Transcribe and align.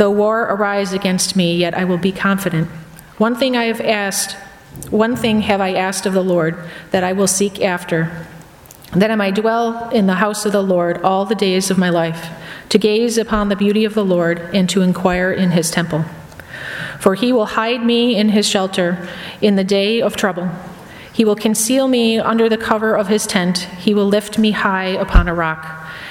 Though 0.00 0.10
war 0.10 0.44
arise 0.44 0.94
against 0.94 1.36
me, 1.36 1.54
yet 1.54 1.74
I 1.74 1.84
will 1.84 1.98
be 1.98 2.10
confident. 2.10 2.68
One 3.18 3.36
thing 3.36 3.54
I 3.54 3.64
have 3.64 3.82
asked, 3.82 4.32
one 4.88 5.14
thing 5.14 5.42
have 5.42 5.60
I 5.60 5.74
asked 5.74 6.06
of 6.06 6.14
the 6.14 6.24
Lord, 6.24 6.56
that 6.90 7.04
I 7.04 7.12
will 7.12 7.26
seek 7.26 7.60
after, 7.60 8.10
that 8.92 9.10
I 9.10 9.14
might 9.14 9.34
dwell 9.34 9.90
in 9.90 10.06
the 10.06 10.14
house 10.14 10.46
of 10.46 10.52
the 10.52 10.62
Lord 10.62 11.02
all 11.02 11.26
the 11.26 11.34
days 11.34 11.70
of 11.70 11.76
my 11.76 11.90
life, 11.90 12.30
to 12.70 12.78
gaze 12.78 13.18
upon 13.18 13.50
the 13.50 13.56
beauty 13.56 13.84
of 13.84 13.92
the 13.92 14.02
Lord 14.02 14.40
and 14.54 14.70
to 14.70 14.80
inquire 14.80 15.30
in 15.30 15.50
his 15.50 15.70
temple. 15.70 16.06
For 16.98 17.14
he 17.14 17.30
will 17.30 17.60
hide 17.60 17.84
me 17.84 18.16
in 18.16 18.30
his 18.30 18.48
shelter 18.48 19.06
in 19.42 19.56
the 19.56 19.64
day 19.64 20.00
of 20.00 20.16
trouble. 20.16 20.48
He 21.12 21.26
will 21.26 21.36
conceal 21.36 21.88
me 21.88 22.18
under 22.18 22.48
the 22.48 22.56
cover 22.56 22.96
of 22.96 23.08
his 23.08 23.26
tent. 23.26 23.58
He 23.78 23.92
will 23.92 24.06
lift 24.06 24.38
me 24.38 24.52
high 24.52 24.86
upon 24.86 25.28
a 25.28 25.34
rock. 25.34 25.89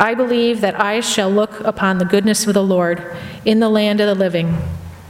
I 0.00 0.14
believe 0.14 0.60
that 0.60 0.80
I 0.80 1.00
shall 1.00 1.28
look 1.28 1.58
upon 1.60 1.98
the 1.98 2.04
goodness 2.04 2.46
of 2.46 2.54
the 2.54 2.62
Lord 2.62 3.02
in 3.44 3.58
the 3.58 3.68
land 3.68 4.00
of 4.00 4.06
the 4.06 4.14
living. 4.14 4.56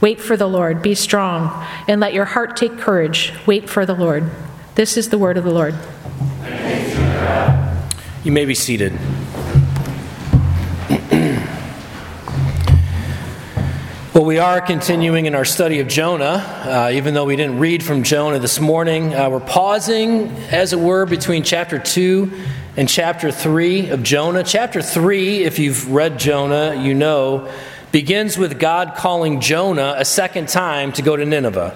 Wait 0.01 0.19
for 0.19 0.35
the 0.35 0.47
Lord, 0.47 0.81
be 0.81 0.95
strong, 0.95 1.63
and 1.87 2.01
let 2.01 2.11
your 2.11 2.25
heart 2.25 2.57
take 2.57 2.79
courage. 2.79 3.31
Wait 3.45 3.69
for 3.69 3.85
the 3.85 3.93
Lord. 3.93 4.31
This 4.73 4.97
is 4.97 5.09
the 5.09 5.19
word 5.19 5.37
of 5.37 5.43
the 5.43 5.51
Lord. 5.51 5.75
You 8.23 8.31
may 8.31 8.45
be 8.45 8.55
seated. 8.55 8.97
Well, 14.11 14.25
we 14.25 14.39
are 14.39 14.59
continuing 14.59 15.27
in 15.27 15.35
our 15.35 15.45
study 15.45 15.79
of 15.79 15.87
Jonah, 15.87 16.43
uh, 16.65 16.91
even 16.91 17.13
though 17.13 17.25
we 17.25 17.35
didn't 17.35 17.59
read 17.59 17.83
from 17.83 18.03
Jonah 18.03 18.39
this 18.39 18.59
morning. 18.59 19.13
Uh, 19.13 19.29
we're 19.29 19.39
pausing, 19.39 20.29
as 20.51 20.73
it 20.73 20.79
were, 20.79 21.05
between 21.05 21.43
chapter 21.43 21.77
2 21.77 22.29
in 22.79 22.87
chapter 22.87 23.29
3 23.29 23.89
of 23.89 24.03
Jonah. 24.03 24.41
Chapter 24.41 24.81
3, 24.81 25.43
if 25.43 25.59
you've 25.59 25.91
read 25.91 26.17
Jonah, 26.17 26.81
you 26.81 26.93
know, 26.93 27.51
begins 27.91 28.37
with 28.37 28.57
God 28.57 28.93
calling 28.95 29.41
Jonah 29.41 29.95
a 29.97 30.05
second 30.05 30.47
time 30.47 30.93
to 30.93 31.01
go 31.01 31.17
to 31.17 31.25
Nineveh. 31.25 31.75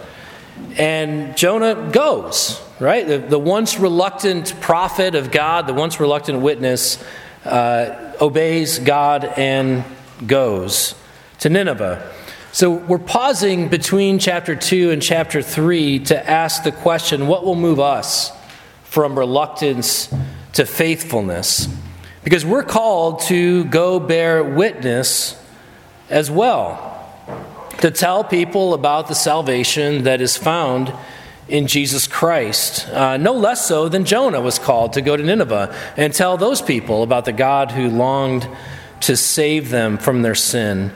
And 0.77 1.35
Jonah 1.35 1.89
goes, 1.91 2.61
right? 2.79 3.05
The, 3.05 3.17
the 3.17 3.37
once 3.37 3.77
reluctant 3.77 4.57
prophet 4.61 5.13
of 5.13 5.29
God, 5.29 5.67
the 5.67 5.73
once 5.73 5.99
reluctant 5.99 6.39
witness, 6.39 7.03
uh, 7.43 8.13
obeys 8.21 8.79
God 8.79 9.25
and 9.25 9.83
goes 10.25 10.95
to 11.39 11.49
Nineveh. 11.49 12.13
So 12.53 12.71
we're 12.71 12.97
pausing 12.97 13.67
between 13.67 14.19
chapter 14.19 14.55
2 14.55 14.91
and 14.91 15.01
chapter 15.01 15.41
3 15.41 15.99
to 16.05 16.29
ask 16.29 16.63
the 16.63 16.71
question 16.71 17.27
what 17.27 17.43
will 17.43 17.55
move 17.55 17.81
us 17.81 18.31
from 18.85 19.19
reluctance 19.19 20.07
to 20.53 20.65
faithfulness. 20.65 21.67
Because 22.23 22.45
we're 22.45 22.63
called 22.63 23.21
to 23.23 23.65
go 23.65 23.99
bear 23.99 24.43
witness 24.43 25.39
as 26.09 26.31
well, 26.31 26.89
to 27.79 27.91
tell 27.91 28.23
people 28.23 28.73
about 28.73 29.07
the 29.07 29.15
salvation 29.15 30.03
that 30.03 30.21
is 30.21 30.37
found 30.37 30.93
in 31.47 31.67
Jesus 31.67 32.07
Christ. 32.07 32.87
Uh, 32.89 33.17
no 33.17 33.33
less 33.33 33.67
so 33.67 33.89
than 33.89 34.05
Jonah 34.05 34.41
was 34.41 34.59
called 34.59 34.93
to 34.93 35.01
go 35.01 35.17
to 35.17 35.23
Nineveh 35.23 35.75
and 35.97 36.13
tell 36.13 36.37
those 36.37 36.61
people 36.61 37.03
about 37.03 37.25
the 37.25 37.33
God 37.33 37.71
who 37.71 37.89
longed 37.89 38.47
to 39.01 39.17
save 39.17 39.69
them 39.69 39.97
from 39.97 40.21
their 40.21 40.35
sin. 40.35 40.93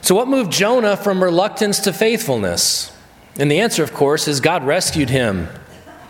So, 0.00 0.14
what 0.14 0.28
moved 0.28 0.52
Jonah 0.52 0.96
from 0.96 1.22
reluctance 1.22 1.80
to 1.80 1.92
faithfulness? 1.92 2.90
And 3.38 3.50
the 3.50 3.60
answer, 3.60 3.82
of 3.82 3.92
course, 3.92 4.28
is 4.28 4.40
God 4.40 4.64
rescued 4.64 5.10
him 5.10 5.48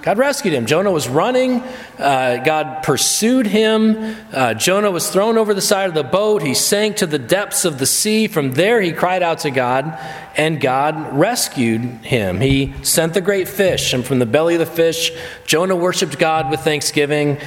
God 0.04 0.18
rescued 0.18 0.52
him. 0.52 0.66
Jonah 0.66 0.90
was 0.90 1.08
running. 1.08 1.62
Uh, 1.98 2.36
God 2.44 2.82
pursued 2.82 3.46
him. 3.46 4.14
Uh, 4.34 4.52
Jonah 4.52 4.90
was 4.90 5.08
thrown 5.08 5.38
over 5.38 5.54
the 5.54 5.62
side 5.62 5.88
of 5.88 5.94
the 5.94 6.04
boat. 6.04 6.42
He 6.42 6.52
sank 6.52 6.96
to 6.96 7.06
the 7.06 7.18
depths 7.18 7.64
of 7.64 7.78
the 7.78 7.86
sea. 7.86 8.28
From 8.28 8.52
there, 8.52 8.82
he 8.82 8.92
cried 8.92 9.22
out 9.22 9.38
to 9.40 9.50
God, 9.50 9.98
and 10.36 10.60
God 10.60 11.16
rescued 11.16 11.80
him. 11.80 12.42
He 12.42 12.74
sent 12.82 13.14
the 13.14 13.22
great 13.22 13.48
fish, 13.48 13.94
and 13.94 14.04
from 14.04 14.18
the 14.18 14.26
belly 14.26 14.56
of 14.56 14.60
the 14.60 14.66
fish, 14.66 15.10
Jonah 15.46 15.74
worshiped 15.74 16.18
God 16.18 16.50
with 16.50 16.60
thanksgiving, 16.60 17.38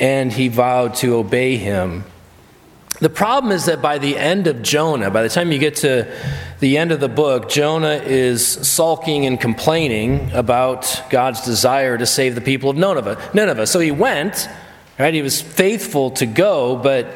and 0.00 0.32
he 0.32 0.48
vowed 0.48 0.94
to 0.96 1.14
obey 1.16 1.58
him. 1.58 2.04
The 3.00 3.10
problem 3.10 3.52
is 3.52 3.66
that 3.66 3.80
by 3.80 3.98
the 3.98 4.16
end 4.16 4.48
of 4.48 4.60
Jonah, 4.60 5.10
by 5.10 5.22
the 5.22 5.28
time 5.28 5.52
you 5.52 5.58
get 5.58 5.76
to 5.76 6.12
the 6.58 6.78
end 6.78 6.90
of 6.90 6.98
the 6.98 7.08
book, 7.08 7.48
Jonah 7.48 8.02
is 8.04 8.44
sulking 8.44 9.24
and 9.24 9.40
complaining 9.40 10.32
about 10.32 11.04
God's 11.08 11.44
desire 11.44 11.96
to 11.96 12.06
save 12.06 12.34
the 12.34 12.40
people 12.40 12.70
of 12.70 12.76
Nineveh. 12.76 13.30
Nineveh. 13.32 13.68
So 13.68 13.78
he 13.78 13.92
went, 13.92 14.48
right? 14.98 15.14
He 15.14 15.22
was 15.22 15.40
faithful 15.40 16.10
to 16.12 16.26
go, 16.26 16.74
but 16.76 17.06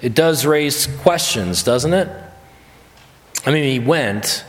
it 0.00 0.14
does 0.14 0.46
raise 0.46 0.86
questions, 0.86 1.64
doesn't 1.64 1.92
it? 1.92 2.08
I 3.44 3.50
mean, 3.50 3.64
he 3.64 3.80
went, 3.80 4.44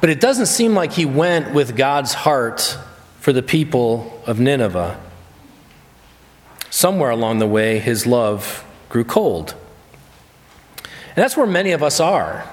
but 0.00 0.10
it 0.10 0.20
doesn't 0.20 0.46
seem 0.46 0.74
like 0.74 0.92
he 0.92 1.06
went 1.06 1.52
with 1.52 1.76
God's 1.76 2.14
heart 2.14 2.78
for 3.18 3.32
the 3.32 3.42
people 3.42 4.22
of 4.26 4.38
Nineveh. 4.38 5.00
Somewhere 6.70 7.10
along 7.10 7.40
the 7.40 7.48
way, 7.48 7.80
his 7.80 8.06
love 8.06 8.64
grew 8.88 9.02
cold. 9.02 9.56
And 11.10 11.16
that's 11.16 11.36
where 11.36 11.46
many 11.46 11.72
of 11.72 11.82
us 11.82 12.00
are. 12.00 12.48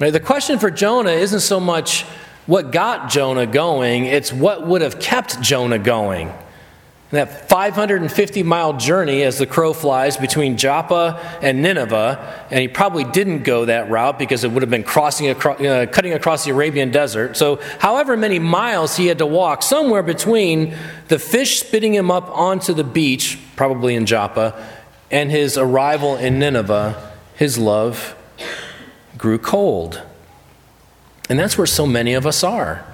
Right? 0.00 0.12
The 0.12 0.20
question 0.20 0.58
for 0.58 0.70
Jonah 0.70 1.10
isn't 1.10 1.40
so 1.40 1.58
much 1.60 2.04
what 2.46 2.70
got 2.70 3.10
Jonah 3.10 3.46
going, 3.46 4.06
it's 4.06 4.32
what 4.32 4.66
would 4.66 4.80
have 4.80 4.98
kept 4.98 5.40
Jonah 5.42 5.78
going. 5.78 6.32
And 7.10 7.18
that 7.18 7.48
550 7.48 8.42
mile 8.42 8.74
journey 8.74 9.22
as 9.22 9.38
the 9.38 9.46
crow 9.46 9.72
flies 9.72 10.16
between 10.18 10.56
Joppa 10.56 11.38
and 11.42 11.62
Nineveh, 11.62 12.46
and 12.50 12.60
he 12.60 12.68
probably 12.68 13.04
didn't 13.04 13.44
go 13.44 13.64
that 13.64 13.90
route 13.90 14.18
because 14.18 14.44
it 14.44 14.50
would 14.50 14.62
have 14.62 14.70
been 14.70 14.82
crossing 14.82 15.28
across, 15.28 15.60
uh, 15.60 15.86
cutting 15.90 16.12
across 16.12 16.44
the 16.44 16.52
Arabian 16.52 16.90
desert. 16.90 17.36
So, 17.36 17.60
however 17.78 18.14
many 18.16 18.38
miles 18.38 18.96
he 18.96 19.06
had 19.06 19.18
to 19.18 19.26
walk, 19.26 19.62
somewhere 19.62 20.02
between 20.02 20.74
the 21.08 21.18
fish 21.18 21.60
spitting 21.60 21.94
him 21.94 22.10
up 22.10 22.28
onto 22.30 22.74
the 22.74 22.84
beach, 22.84 23.38
probably 23.56 23.94
in 23.94 24.04
Joppa, 24.04 24.54
and 25.10 25.30
his 25.30 25.56
arrival 25.56 26.16
in 26.16 26.38
Nineveh, 26.38 27.07
his 27.38 27.56
love 27.56 28.16
grew 29.16 29.38
cold. 29.38 30.02
And 31.30 31.38
that's 31.38 31.56
where 31.56 31.66
so 31.66 31.86
many 31.86 32.14
of 32.14 32.26
us 32.26 32.42
are. 32.42 32.84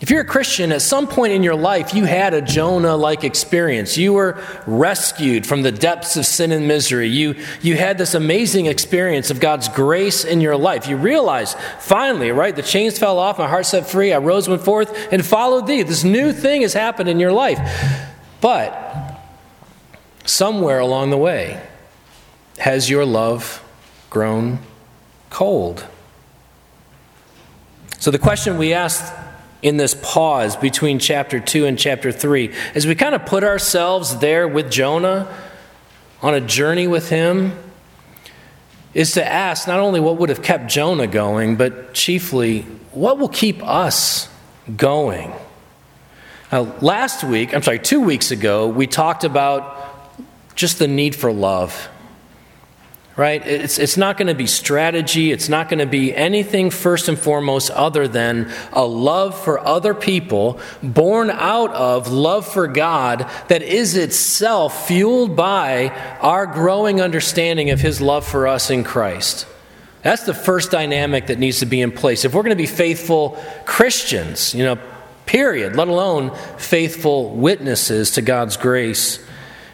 If 0.00 0.10
you're 0.10 0.22
a 0.22 0.26
Christian, 0.26 0.72
at 0.72 0.82
some 0.82 1.06
point 1.06 1.32
in 1.32 1.44
your 1.44 1.54
life, 1.54 1.94
you 1.94 2.04
had 2.04 2.34
a 2.34 2.42
Jonah 2.42 2.96
like 2.96 3.22
experience. 3.22 3.96
You 3.96 4.12
were 4.12 4.42
rescued 4.66 5.46
from 5.46 5.62
the 5.62 5.70
depths 5.70 6.16
of 6.16 6.26
sin 6.26 6.50
and 6.50 6.66
misery. 6.66 7.08
You, 7.08 7.36
you 7.62 7.76
had 7.76 7.96
this 7.96 8.14
amazing 8.14 8.66
experience 8.66 9.30
of 9.30 9.38
God's 9.38 9.68
grace 9.68 10.24
in 10.24 10.40
your 10.40 10.56
life. 10.56 10.88
You 10.88 10.96
realized, 10.96 11.56
finally, 11.78 12.32
right, 12.32 12.54
the 12.54 12.62
chains 12.62 12.98
fell 12.98 13.20
off, 13.20 13.38
my 13.38 13.48
heart 13.48 13.66
set 13.66 13.86
free, 13.86 14.12
I 14.12 14.18
rose, 14.18 14.48
went 14.48 14.62
forth, 14.62 15.12
and 15.12 15.24
followed 15.24 15.68
thee. 15.68 15.82
This 15.82 16.02
new 16.02 16.32
thing 16.32 16.62
has 16.62 16.74
happened 16.74 17.08
in 17.08 17.20
your 17.20 17.32
life. 17.32 17.60
But 18.40 19.20
somewhere 20.24 20.80
along 20.80 21.10
the 21.10 21.18
way, 21.18 21.62
has 22.58 22.88
your 22.88 23.04
love 23.04 23.62
grown 24.10 24.58
cold? 25.30 25.86
So, 27.98 28.10
the 28.10 28.18
question 28.18 28.58
we 28.58 28.74
asked 28.74 29.12
in 29.62 29.78
this 29.78 29.94
pause 30.02 30.56
between 30.56 30.98
chapter 30.98 31.40
2 31.40 31.64
and 31.64 31.78
chapter 31.78 32.12
3, 32.12 32.52
as 32.74 32.86
we 32.86 32.94
kind 32.94 33.14
of 33.14 33.24
put 33.24 33.42
ourselves 33.42 34.18
there 34.18 34.46
with 34.46 34.70
Jonah 34.70 35.26
on 36.20 36.34
a 36.34 36.40
journey 36.40 36.86
with 36.86 37.08
him, 37.08 37.58
is 38.92 39.12
to 39.12 39.26
ask 39.26 39.66
not 39.66 39.80
only 39.80 40.00
what 40.00 40.18
would 40.18 40.28
have 40.28 40.42
kept 40.42 40.68
Jonah 40.68 41.06
going, 41.06 41.56
but 41.56 41.94
chiefly, 41.94 42.62
what 42.92 43.18
will 43.18 43.28
keep 43.28 43.66
us 43.66 44.28
going? 44.76 45.32
Uh, 46.52 46.70
last 46.80 47.24
week, 47.24 47.54
I'm 47.54 47.62
sorry, 47.62 47.78
two 47.78 48.00
weeks 48.00 48.30
ago, 48.30 48.68
we 48.68 48.86
talked 48.86 49.24
about 49.24 50.14
just 50.54 50.78
the 50.78 50.86
need 50.86 51.16
for 51.16 51.32
love 51.32 51.88
right? 53.16 53.46
It's, 53.46 53.78
it's 53.78 53.96
not 53.96 54.16
going 54.16 54.26
to 54.26 54.34
be 54.34 54.46
strategy. 54.46 55.30
It's 55.30 55.48
not 55.48 55.68
going 55.68 55.78
to 55.78 55.86
be 55.86 56.14
anything 56.14 56.70
first 56.70 57.08
and 57.08 57.18
foremost 57.18 57.70
other 57.70 58.08
than 58.08 58.50
a 58.72 58.84
love 58.84 59.38
for 59.40 59.60
other 59.60 59.94
people 59.94 60.58
born 60.82 61.30
out 61.30 61.72
of 61.72 62.10
love 62.10 62.46
for 62.46 62.66
God 62.66 63.30
that 63.48 63.62
is 63.62 63.96
itself 63.96 64.88
fueled 64.88 65.36
by 65.36 65.90
our 66.20 66.46
growing 66.46 67.00
understanding 67.00 67.70
of 67.70 67.80
His 67.80 68.00
love 68.00 68.26
for 68.26 68.48
us 68.48 68.70
in 68.70 68.82
Christ. 68.82 69.46
That's 70.02 70.24
the 70.24 70.34
first 70.34 70.70
dynamic 70.70 71.28
that 71.28 71.38
needs 71.38 71.60
to 71.60 71.66
be 71.66 71.80
in 71.80 71.92
place. 71.92 72.24
If 72.24 72.34
we're 72.34 72.42
going 72.42 72.50
to 72.50 72.56
be 72.56 72.66
faithful 72.66 73.42
Christians, 73.64 74.54
you 74.54 74.64
know, 74.64 74.78
period, 75.24 75.76
let 75.76 75.88
alone 75.88 76.34
faithful 76.58 77.30
witnesses 77.30 78.10
to 78.12 78.22
God's 78.22 78.56
grace 78.56 79.23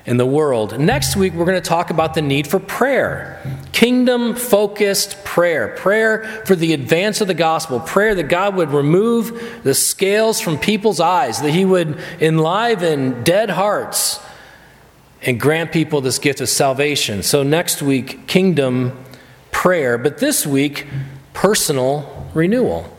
in 0.06 0.16
the 0.16 0.26
world. 0.26 0.78
Next 0.78 1.16
week, 1.16 1.34
we're 1.34 1.44
going 1.44 1.60
to 1.60 1.68
talk 1.68 1.90
about 1.90 2.14
the 2.14 2.22
need 2.22 2.46
for 2.46 2.58
prayer 2.58 3.40
kingdom 3.80 4.34
focused 4.34 5.24
prayer, 5.24 5.68
prayer 5.68 6.42
for 6.44 6.54
the 6.54 6.74
advance 6.74 7.22
of 7.22 7.28
the 7.28 7.34
gospel, 7.34 7.80
prayer 7.80 8.14
that 8.14 8.24
God 8.24 8.54
would 8.56 8.68
remove 8.72 9.62
the 9.62 9.72
scales 9.72 10.38
from 10.38 10.58
people's 10.58 11.00
eyes, 11.00 11.40
that 11.40 11.52
He 11.52 11.64
would 11.64 11.98
enliven 12.20 13.22
dead 13.22 13.48
hearts 13.48 14.20
and 15.22 15.40
grant 15.40 15.72
people 15.72 16.02
this 16.02 16.18
gift 16.18 16.42
of 16.42 16.50
salvation. 16.50 17.22
So, 17.22 17.42
next 17.42 17.80
week, 17.80 18.26
kingdom 18.26 19.02
prayer, 19.50 19.96
but 19.96 20.18
this 20.18 20.46
week, 20.46 20.86
personal 21.32 22.28
renewal. 22.34 22.94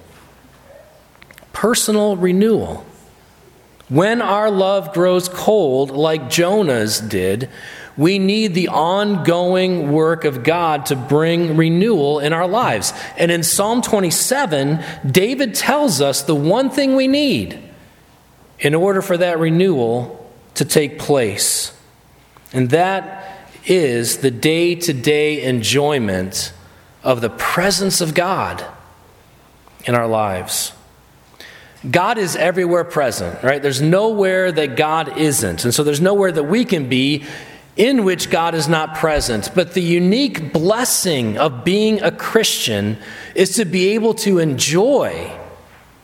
Personal 1.53 2.15
renewal. 2.15 2.85
When 3.91 4.21
our 4.21 4.49
love 4.49 4.93
grows 4.93 5.27
cold, 5.27 5.91
like 5.91 6.29
Jonah's 6.29 7.01
did, 7.01 7.49
we 7.97 8.19
need 8.19 8.53
the 8.53 8.69
ongoing 8.69 9.91
work 9.91 10.23
of 10.23 10.45
God 10.45 10.85
to 10.85 10.95
bring 10.95 11.57
renewal 11.57 12.21
in 12.21 12.31
our 12.31 12.47
lives. 12.47 12.93
And 13.17 13.29
in 13.29 13.43
Psalm 13.43 13.81
27, 13.81 14.81
David 15.05 15.55
tells 15.55 15.99
us 15.99 16.23
the 16.23 16.33
one 16.33 16.69
thing 16.69 16.95
we 16.95 17.09
need 17.09 17.59
in 18.59 18.75
order 18.75 19.01
for 19.01 19.17
that 19.17 19.39
renewal 19.39 20.31
to 20.53 20.63
take 20.63 20.97
place. 20.97 21.77
And 22.53 22.69
that 22.69 23.45
is 23.65 24.19
the 24.19 24.31
day 24.31 24.75
to 24.75 24.93
day 24.93 25.43
enjoyment 25.43 26.53
of 27.03 27.19
the 27.19 27.29
presence 27.29 27.99
of 27.99 28.13
God 28.13 28.65
in 29.83 29.95
our 29.95 30.07
lives. 30.07 30.71
God 31.89 32.17
is 32.19 32.35
everywhere 32.35 32.83
present, 32.83 33.41
right? 33.41 33.61
There's 33.61 33.81
nowhere 33.81 34.51
that 34.51 34.75
God 34.75 35.17
isn't. 35.17 35.65
And 35.65 35.73
so 35.73 35.83
there's 35.83 36.01
nowhere 36.01 36.31
that 36.31 36.43
we 36.43 36.63
can 36.63 36.89
be 36.89 37.23
in 37.75 38.03
which 38.03 38.29
God 38.29 38.53
is 38.53 38.67
not 38.67 38.95
present. 38.95 39.49
But 39.55 39.73
the 39.73 39.81
unique 39.81 40.53
blessing 40.53 41.39
of 41.39 41.63
being 41.63 42.01
a 42.01 42.11
Christian 42.11 42.97
is 43.33 43.55
to 43.55 43.65
be 43.65 43.89
able 43.89 44.13
to 44.15 44.37
enjoy 44.37 45.35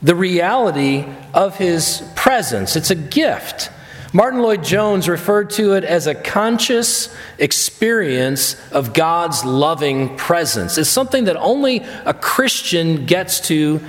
the 0.02 0.16
reality 0.16 1.06
of 1.34 1.58
His 1.58 2.04
presence. 2.16 2.76
It's 2.76 2.90
a 2.90 2.96
gift. 2.96 3.70
Martyn 4.14 4.42
Lloyd-Jones 4.42 5.10
referred 5.10 5.50
to 5.52 5.74
it 5.74 5.84
as 5.84 6.08
a 6.08 6.16
conscious 6.16 7.16
experience 7.38 8.56
of 8.72 8.94
God's 8.94 9.44
loving 9.44 10.16
presence. 10.16 10.78
It's 10.78 10.90
something 10.90 11.26
that 11.26 11.36
only 11.36 11.86
a 12.06 12.14
Christian 12.14 13.06
gets 13.06 13.42
to 13.42 13.82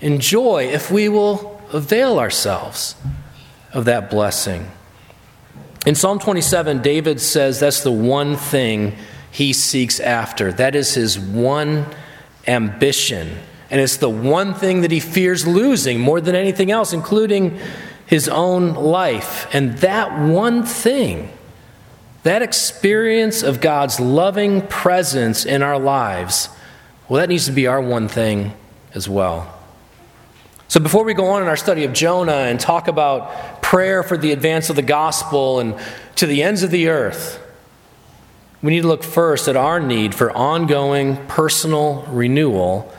enjoy 0.00 0.64
if 0.64 0.90
we 0.90 1.08
will 1.08 1.60
avail 1.72 2.18
ourselves 2.18 2.94
of 3.72 3.84
that 3.86 4.10
blessing. 4.10 4.70
In 5.86 5.94
Psalm 5.94 6.18
27, 6.18 6.82
David 6.82 7.20
says 7.20 7.60
that's 7.60 7.82
the 7.82 7.92
one 7.92 8.36
thing 8.36 8.96
he 9.30 9.52
seeks 9.52 10.00
after. 10.00 10.52
That 10.52 10.74
is 10.74 10.94
his 10.94 11.18
one 11.18 11.86
ambition. 12.46 13.38
And 13.70 13.80
it's 13.80 13.96
the 13.96 14.10
one 14.10 14.54
thing 14.54 14.82
that 14.82 14.90
he 14.90 15.00
fears 15.00 15.46
losing 15.46 16.00
more 16.00 16.20
than 16.20 16.34
anything 16.34 16.70
else, 16.70 16.92
including 16.92 17.58
his 18.06 18.28
own 18.28 18.74
life. 18.74 19.46
And 19.52 19.78
that 19.78 20.18
one 20.18 20.62
thing, 20.62 21.30
that 22.22 22.42
experience 22.42 23.42
of 23.42 23.60
God's 23.60 24.00
loving 24.00 24.62
presence 24.66 25.44
in 25.44 25.62
our 25.62 25.78
lives, 25.78 26.48
well, 27.08 27.20
that 27.20 27.28
needs 27.28 27.46
to 27.46 27.52
be 27.52 27.66
our 27.66 27.80
one 27.80 28.08
thing 28.08 28.54
as 28.94 29.08
well. 29.08 29.55
So, 30.68 30.80
before 30.80 31.04
we 31.04 31.14
go 31.14 31.26
on 31.28 31.42
in 31.42 31.48
our 31.48 31.56
study 31.56 31.84
of 31.84 31.92
Jonah 31.92 32.32
and 32.32 32.58
talk 32.58 32.88
about 32.88 33.62
prayer 33.62 34.02
for 34.02 34.16
the 34.16 34.32
advance 34.32 34.68
of 34.68 34.76
the 34.76 34.82
gospel 34.82 35.60
and 35.60 35.78
to 36.16 36.26
the 36.26 36.42
ends 36.42 36.64
of 36.64 36.70
the 36.72 36.88
earth, 36.88 37.40
we 38.62 38.72
need 38.72 38.82
to 38.82 38.88
look 38.88 39.04
first 39.04 39.46
at 39.46 39.56
our 39.56 39.78
need 39.78 40.14
for 40.14 40.32
ongoing 40.32 41.24
personal 41.28 42.02
renewal 42.08 42.92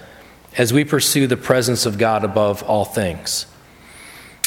as 0.58 0.72
we 0.72 0.86
pursue 0.86 1.28
the 1.28 1.36
presence 1.36 1.86
of 1.86 1.98
God 1.98 2.24
above 2.24 2.64
all 2.64 2.86
things. 2.86 3.48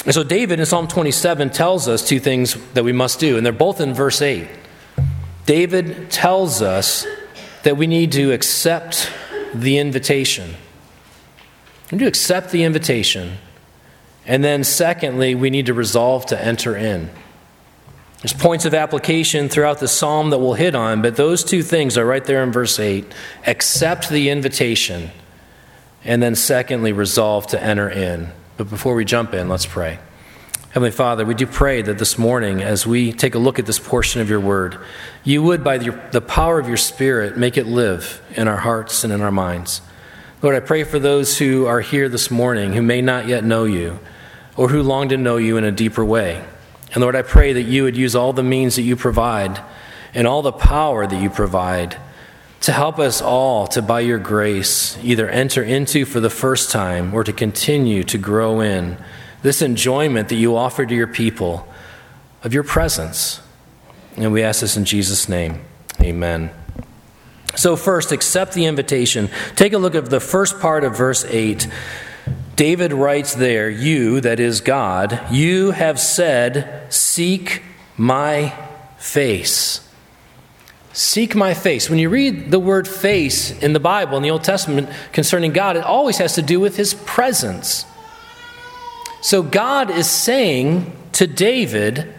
And 0.06 0.14
so, 0.14 0.24
David 0.24 0.58
in 0.58 0.64
Psalm 0.64 0.88
27 0.88 1.50
tells 1.50 1.88
us 1.88 2.06
two 2.06 2.20
things 2.20 2.54
that 2.72 2.84
we 2.84 2.92
must 2.92 3.20
do, 3.20 3.36
and 3.36 3.44
they're 3.44 3.52
both 3.52 3.82
in 3.82 3.92
verse 3.92 4.22
8. 4.22 4.48
David 5.44 6.10
tells 6.10 6.62
us 6.62 7.06
that 7.64 7.76
we 7.76 7.86
need 7.86 8.12
to 8.12 8.32
accept 8.32 9.12
the 9.52 9.76
invitation. 9.76 10.54
We 11.90 11.98
need 11.98 12.04
to 12.04 12.08
accept 12.08 12.50
the 12.50 12.64
invitation. 12.64 13.38
And 14.26 14.44
then, 14.44 14.64
secondly, 14.64 15.34
we 15.34 15.50
need 15.50 15.66
to 15.66 15.74
resolve 15.74 16.26
to 16.26 16.40
enter 16.40 16.76
in. 16.76 17.10
There's 18.22 18.34
points 18.34 18.66
of 18.66 18.74
application 18.74 19.48
throughout 19.48 19.80
the 19.80 19.88
psalm 19.88 20.30
that 20.30 20.38
we'll 20.38 20.52
hit 20.52 20.74
on, 20.74 21.00
but 21.00 21.16
those 21.16 21.42
two 21.42 21.62
things 21.62 21.96
are 21.96 22.04
right 22.04 22.24
there 22.24 22.42
in 22.42 22.52
verse 22.52 22.78
8. 22.78 23.04
Accept 23.46 24.10
the 24.10 24.28
invitation, 24.28 25.10
and 26.04 26.22
then, 26.22 26.34
secondly, 26.34 26.92
resolve 26.92 27.46
to 27.48 27.62
enter 27.62 27.88
in. 27.88 28.30
But 28.58 28.68
before 28.68 28.94
we 28.94 29.06
jump 29.06 29.32
in, 29.32 29.48
let's 29.48 29.64
pray. 29.64 29.98
Heavenly 30.72 30.90
Father, 30.90 31.24
we 31.24 31.34
do 31.34 31.46
pray 31.46 31.80
that 31.82 31.98
this 31.98 32.18
morning, 32.18 32.62
as 32.62 32.86
we 32.86 33.10
take 33.12 33.34
a 33.34 33.38
look 33.38 33.58
at 33.58 33.64
this 33.66 33.78
portion 33.78 34.20
of 34.20 34.28
your 34.28 34.38
word, 34.38 34.78
you 35.24 35.42
would, 35.42 35.64
by 35.64 35.78
the 35.78 36.20
power 36.20 36.60
of 36.60 36.68
your 36.68 36.76
Spirit, 36.76 37.38
make 37.38 37.56
it 37.56 37.66
live 37.66 38.22
in 38.36 38.46
our 38.46 38.58
hearts 38.58 39.02
and 39.02 39.12
in 39.12 39.22
our 39.22 39.32
minds. 39.32 39.80
Lord, 40.42 40.56
I 40.56 40.60
pray 40.60 40.84
for 40.84 40.98
those 40.98 41.36
who 41.36 41.66
are 41.66 41.82
here 41.82 42.08
this 42.08 42.30
morning 42.30 42.72
who 42.72 42.80
may 42.80 43.02
not 43.02 43.28
yet 43.28 43.44
know 43.44 43.64
you 43.64 43.98
or 44.56 44.68
who 44.68 44.82
long 44.82 45.10
to 45.10 45.18
know 45.18 45.36
you 45.36 45.58
in 45.58 45.64
a 45.64 45.70
deeper 45.70 46.02
way. 46.02 46.42
And 46.94 47.02
Lord, 47.02 47.14
I 47.14 47.20
pray 47.20 47.52
that 47.52 47.62
you 47.62 47.82
would 47.84 47.96
use 47.96 48.16
all 48.16 48.32
the 48.32 48.42
means 48.42 48.76
that 48.76 48.82
you 48.82 48.96
provide 48.96 49.62
and 50.14 50.26
all 50.26 50.40
the 50.40 50.50
power 50.50 51.06
that 51.06 51.22
you 51.22 51.28
provide 51.28 51.98
to 52.62 52.72
help 52.72 52.98
us 52.98 53.20
all 53.20 53.66
to, 53.68 53.82
by 53.82 54.00
your 54.00 54.18
grace, 54.18 54.98
either 55.02 55.28
enter 55.28 55.62
into 55.62 56.06
for 56.06 56.20
the 56.20 56.30
first 56.30 56.70
time 56.70 57.12
or 57.12 57.22
to 57.22 57.32
continue 57.34 58.02
to 58.04 58.16
grow 58.16 58.60
in 58.60 58.96
this 59.42 59.60
enjoyment 59.60 60.30
that 60.30 60.36
you 60.36 60.56
offer 60.56 60.86
to 60.86 60.94
your 60.94 61.06
people 61.06 61.68
of 62.42 62.54
your 62.54 62.64
presence. 62.64 63.40
And 64.16 64.32
we 64.32 64.42
ask 64.42 64.62
this 64.62 64.76
in 64.76 64.86
Jesus' 64.86 65.28
name. 65.28 65.64
Amen. 66.00 66.50
So, 67.60 67.76
first, 67.76 68.10
accept 68.10 68.54
the 68.54 68.64
invitation. 68.64 69.28
Take 69.54 69.74
a 69.74 69.78
look 69.78 69.94
at 69.94 70.08
the 70.08 70.18
first 70.18 70.60
part 70.60 70.82
of 70.82 70.96
verse 70.96 71.26
8. 71.26 71.68
David 72.56 72.94
writes 72.94 73.34
there, 73.34 73.68
You, 73.68 74.22
that 74.22 74.40
is 74.40 74.62
God, 74.62 75.20
you 75.30 75.72
have 75.72 76.00
said, 76.00 76.90
Seek 76.90 77.62
my 77.98 78.54
face. 78.96 79.86
Seek 80.94 81.34
my 81.34 81.52
face. 81.52 81.90
When 81.90 81.98
you 81.98 82.08
read 82.08 82.50
the 82.50 82.58
word 82.58 82.88
face 82.88 83.50
in 83.50 83.74
the 83.74 83.78
Bible, 83.78 84.16
in 84.16 84.22
the 84.22 84.30
Old 84.30 84.42
Testament, 84.42 84.88
concerning 85.12 85.52
God, 85.52 85.76
it 85.76 85.84
always 85.84 86.16
has 86.16 86.36
to 86.36 86.42
do 86.42 86.60
with 86.60 86.78
his 86.78 86.94
presence. 86.94 87.84
So 89.20 89.42
God 89.42 89.90
is 89.90 90.08
saying 90.08 90.96
to 91.12 91.26
David, 91.26 92.14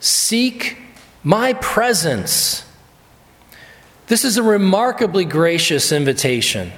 Seek 0.00 0.76
my 1.22 1.54
presence. 1.54 2.65
This 4.06 4.24
is 4.24 4.36
a 4.36 4.42
remarkably 4.42 5.24
gracious 5.24 5.90
invitation. 5.90 6.72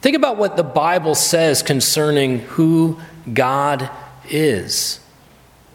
Think 0.00 0.16
about 0.16 0.36
what 0.36 0.56
the 0.56 0.64
Bible 0.64 1.14
says 1.14 1.62
concerning 1.62 2.40
who 2.40 2.98
God 3.32 3.90
is. 4.28 5.00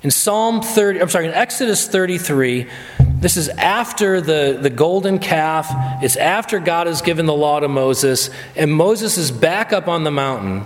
In 0.03 0.11
Psalm 0.11 0.61
30, 0.61 1.01
I'm 1.01 1.09
sorry, 1.09 1.27
in 1.27 1.33
Exodus 1.33 1.87
33, 1.87 2.67
this 2.99 3.37
is 3.37 3.49
after 3.49 4.21
the, 4.21 4.57
the 4.61 4.69
golden 4.69 5.19
calf. 5.19 5.69
It's 6.03 6.15
after 6.17 6.59
God 6.59 6.87
has 6.87 7.01
given 7.01 7.25
the 7.25 7.33
law 7.33 7.59
to 7.59 7.67
Moses, 7.67 8.29
and 8.55 8.71
Moses 8.71 9.17
is 9.17 9.31
back 9.31 9.71
up 9.71 9.87
on 9.87 10.03
the 10.03 10.11
mountain. 10.11 10.65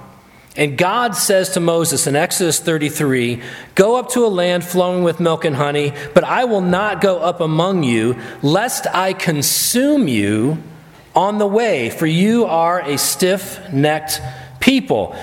And 0.55 0.77
God 0.77 1.15
says 1.15 1.51
to 1.51 1.59
Moses 1.61 2.07
in 2.07 2.15
Exodus 2.15 2.59
33 2.59 3.41
Go 3.75 3.97
up 3.97 4.09
to 4.11 4.25
a 4.25 4.27
land 4.27 4.65
flowing 4.65 5.03
with 5.03 5.19
milk 5.19 5.45
and 5.45 5.55
honey, 5.55 5.93
but 6.13 6.23
I 6.23 6.43
will 6.45 6.61
not 6.61 7.01
go 7.01 7.19
up 7.19 7.39
among 7.39 7.83
you, 7.83 8.17
lest 8.41 8.85
I 8.87 9.13
consume 9.13 10.07
you 10.07 10.61
on 11.15 11.37
the 11.37 11.47
way, 11.47 11.89
for 11.89 12.05
you 12.05 12.45
are 12.45 12.81
a 12.81 12.97
stiff 12.97 13.71
necked 13.71 14.21
people. 14.59 15.15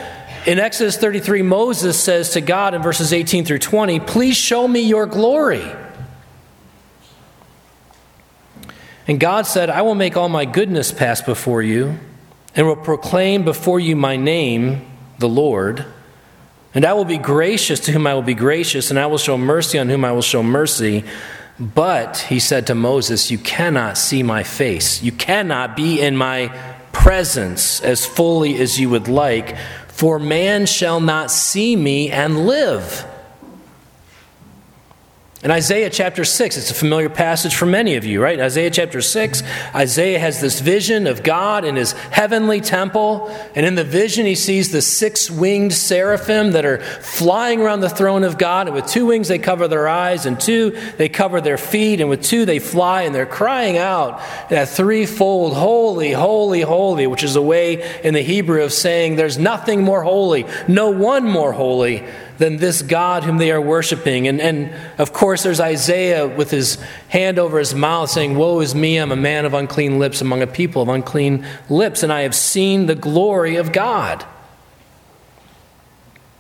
In 0.46 0.58
Exodus 0.58 0.96
33, 0.96 1.42
Moses 1.42 2.02
says 2.02 2.30
to 2.30 2.40
God 2.40 2.72
in 2.72 2.80
verses 2.80 3.12
18 3.12 3.44
through 3.44 3.58
20, 3.58 4.00
Please 4.00 4.36
show 4.36 4.66
me 4.66 4.80
your 4.80 5.06
glory. 5.06 5.64
And 9.06 9.20
God 9.20 9.46
said, 9.46 9.68
I 9.68 9.82
will 9.82 9.94
make 9.94 10.16
all 10.16 10.28
my 10.28 10.46
goodness 10.46 10.92
pass 10.92 11.20
before 11.20 11.62
you, 11.62 11.98
and 12.54 12.66
will 12.66 12.76
proclaim 12.76 13.42
before 13.44 13.78
you 13.80 13.94
my 13.94 14.16
name, 14.16 14.87
the 15.18 15.28
Lord. 15.28 15.84
And 16.74 16.84
I 16.84 16.92
will 16.92 17.04
be 17.04 17.18
gracious 17.18 17.80
to 17.80 17.92
whom 17.92 18.06
I 18.06 18.14
will 18.14 18.22
be 18.22 18.34
gracious, 18.34 18.90
and 18.90 18.98
I 18.98 19.06
will 19.06 19.18
show 19.18 19.38
mercy 19.38 19.78
on 19.78 19.88
whom 19.88 20.04
I 20.04 20.12
will 20.12 20.22
show 20.22 20.42
mercy. 20.42 21.04
But, 21.58 22.18
he 22.18 22.38
said 22.38 22.66
to 22.68 22.74
Moses, 22.74 23.30
You 23.30 23.38
cannot 23.38 23.98
see 23.98 24.22
my 24.22 24.42
face. 24.42 25.02
You 25.02 25.12
cannot 25.12 25.76
be 25.76 26.00
in 26.00 26.16
my 26.16 26.48
presence 26.92 27.80
as 27.80 28.06
fully 28.06 28.60
as 28.60 28.78
you 28.78 28.90
would 28.90 29.08
like, 29.08 29.56
for 29.88 30.18
man 30.18 30.66
shall 30.66 31.00
not 31.00 31.30
see 31.30 31.74
me 31.74 32.10
and 32.10 32.46
live. 32.46 33.04
In 35.44 35.52
Isaiah 35.52 35.88
chapter 35.88 36.24
6, 36.24 36.56
it's 36.56 36.72
a 36.72 36.74
familiar 36.74 37.08
passage 37.08 37.54
for 37.54 37.64
many 37.64 37.94
of 37.94 38.04
you, 38.04 38.20
right? 38.20 38.40
Isaiah 38.40 38.70
chapter 38.72 39.00
6, 39.00 39.44
Isaiah 39.72 40.18
has 40.18 40.40
this 40.40 40.58
vision 40.58 41.06
of 41.06 41.22
God 41.22 41.64
in 41.64 41.76
his 41.76 41.92
heavenly 41.92 42.60
temple. 42.60 43.28
And 43.54 43.64
in 43.64 43.76
the 43.76 43.84
vision, 43.84 44.26
he 44.26 44.34
sees 44.34 44.72
the 44.72 44.82
six 44.82 45.30
winged 45.30 45.74
seraphim 45.74 46.52
that 46.52 46.64
are 46.64 46.80
flying 46.80 47.60
around 47.60 47.82
the 47.82 47.88
throne 47.88 48.24
of 48.24 48.36
God. 48.36 48.66
And 48.66 48.74
with 48.74 48.88
two 48.88 49.06
wings, 49.06 49.28
they 49.28 49.38
cover 49.38 49.68
their 49.68 49.86
eyes, 49.86 50.26
and 50.26 50.40
two, 50.40 50.76
they 50.96 51.08
cover 51.08 51.40
their 51.40 51.56
feet. 51.56 52.00
And 52.00 52.10
with 52.10 52.24
two, 52.24 52.44
they 52.44 52.58
fly, 52.58 53.02
and 53.02 53.14
they're 53.14 53.24
crying 53.24 53.78
out 53.78 54.20
that 54.50 54.68
threefold, 54.68 55.54
Holy, 55.54 56.10
holy, 56.10 56.62
holy, 56.62 57.06
which 57.06 57.22
is 57.22 57.36
a 57.36 57.42
way 57.42 58.00
in 58.02 58.12
the 58.12 58.22
Hebrew 58.22 58.64
of 58.64 58.72
saying 58.72 59.14
there's 59.14 59.38
nothing 59.38 59.84
more 59.84 60.02
holy, 60.02 60.46
no 60.66 60.90
one 60.90 61.26
more 61.26 61.52
holy 61.52 62.04
than 62.38 62.56
this 62.56 62.82
God 62.82 63.24
whom 63.24 63.36
they 63.36 63.50
are 63.50 63.60
worshiping. 63.60 64.26
And, 64.28 64.40
and 64.40 64.72
of 64.98 65.12
course, 65.12 65.42
there's 65.42 65.60
Isaiah 65.60 66.26
with 66.26 66.50
his 66.50 66.76
hand 67.08 67.38
over 67.38 67.58
his 67.58 67.74
mouth 67.74 68.10
saying, 68.10 68.36
Woe 68.36 68.60
is 68.60 68.74
me, 68.74 68.96
I'm 68.96 69.12
a 69.12 69.16
man 69.16 69.44
of 69.44 69.54
unclean 69.54 69.98
lips 69.98 70.20
among 70.20 70.42
a 70.42 70.46
people 70.46 70.82
of 70.82 70.88
unclean 70.88 71.44
lips, 71.68 72.02
and 72.02 72.12
I 72.12 72.22
have 72.22 72.34
seen 72.34 72.86
the 72.86 72.94
glory 72.94 73.56
of 73.56 73.72
God. 73.72 74.24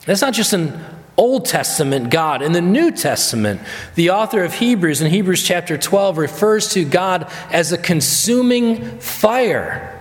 That's 0.06 0.22
not 0.22 0.32
just 0.32 0.52
an 0.52 0.82
Old 1.18 1.46
Testament 1.46 2.10
God. 2.10 2.42
In 2.42 2.52
the 2.52 2.62
New 2.62 2.92
Testament, 2.92 3.60
the 3.96 4.10
author 4.10 4.44
of 4.44 4.54
Hebrews 4.54 5.00
in 5.00 5.10
Hebrews 5.10 5.42
chapter 5.42 5.76
12 5.76 6.16
refers 6.16 6.68
to 6.70 6.84
God 6.84 7.30
as 7.50 7.72
a 7.72 7.78
consuming 7.78 9.00
fire. 9.00 9.97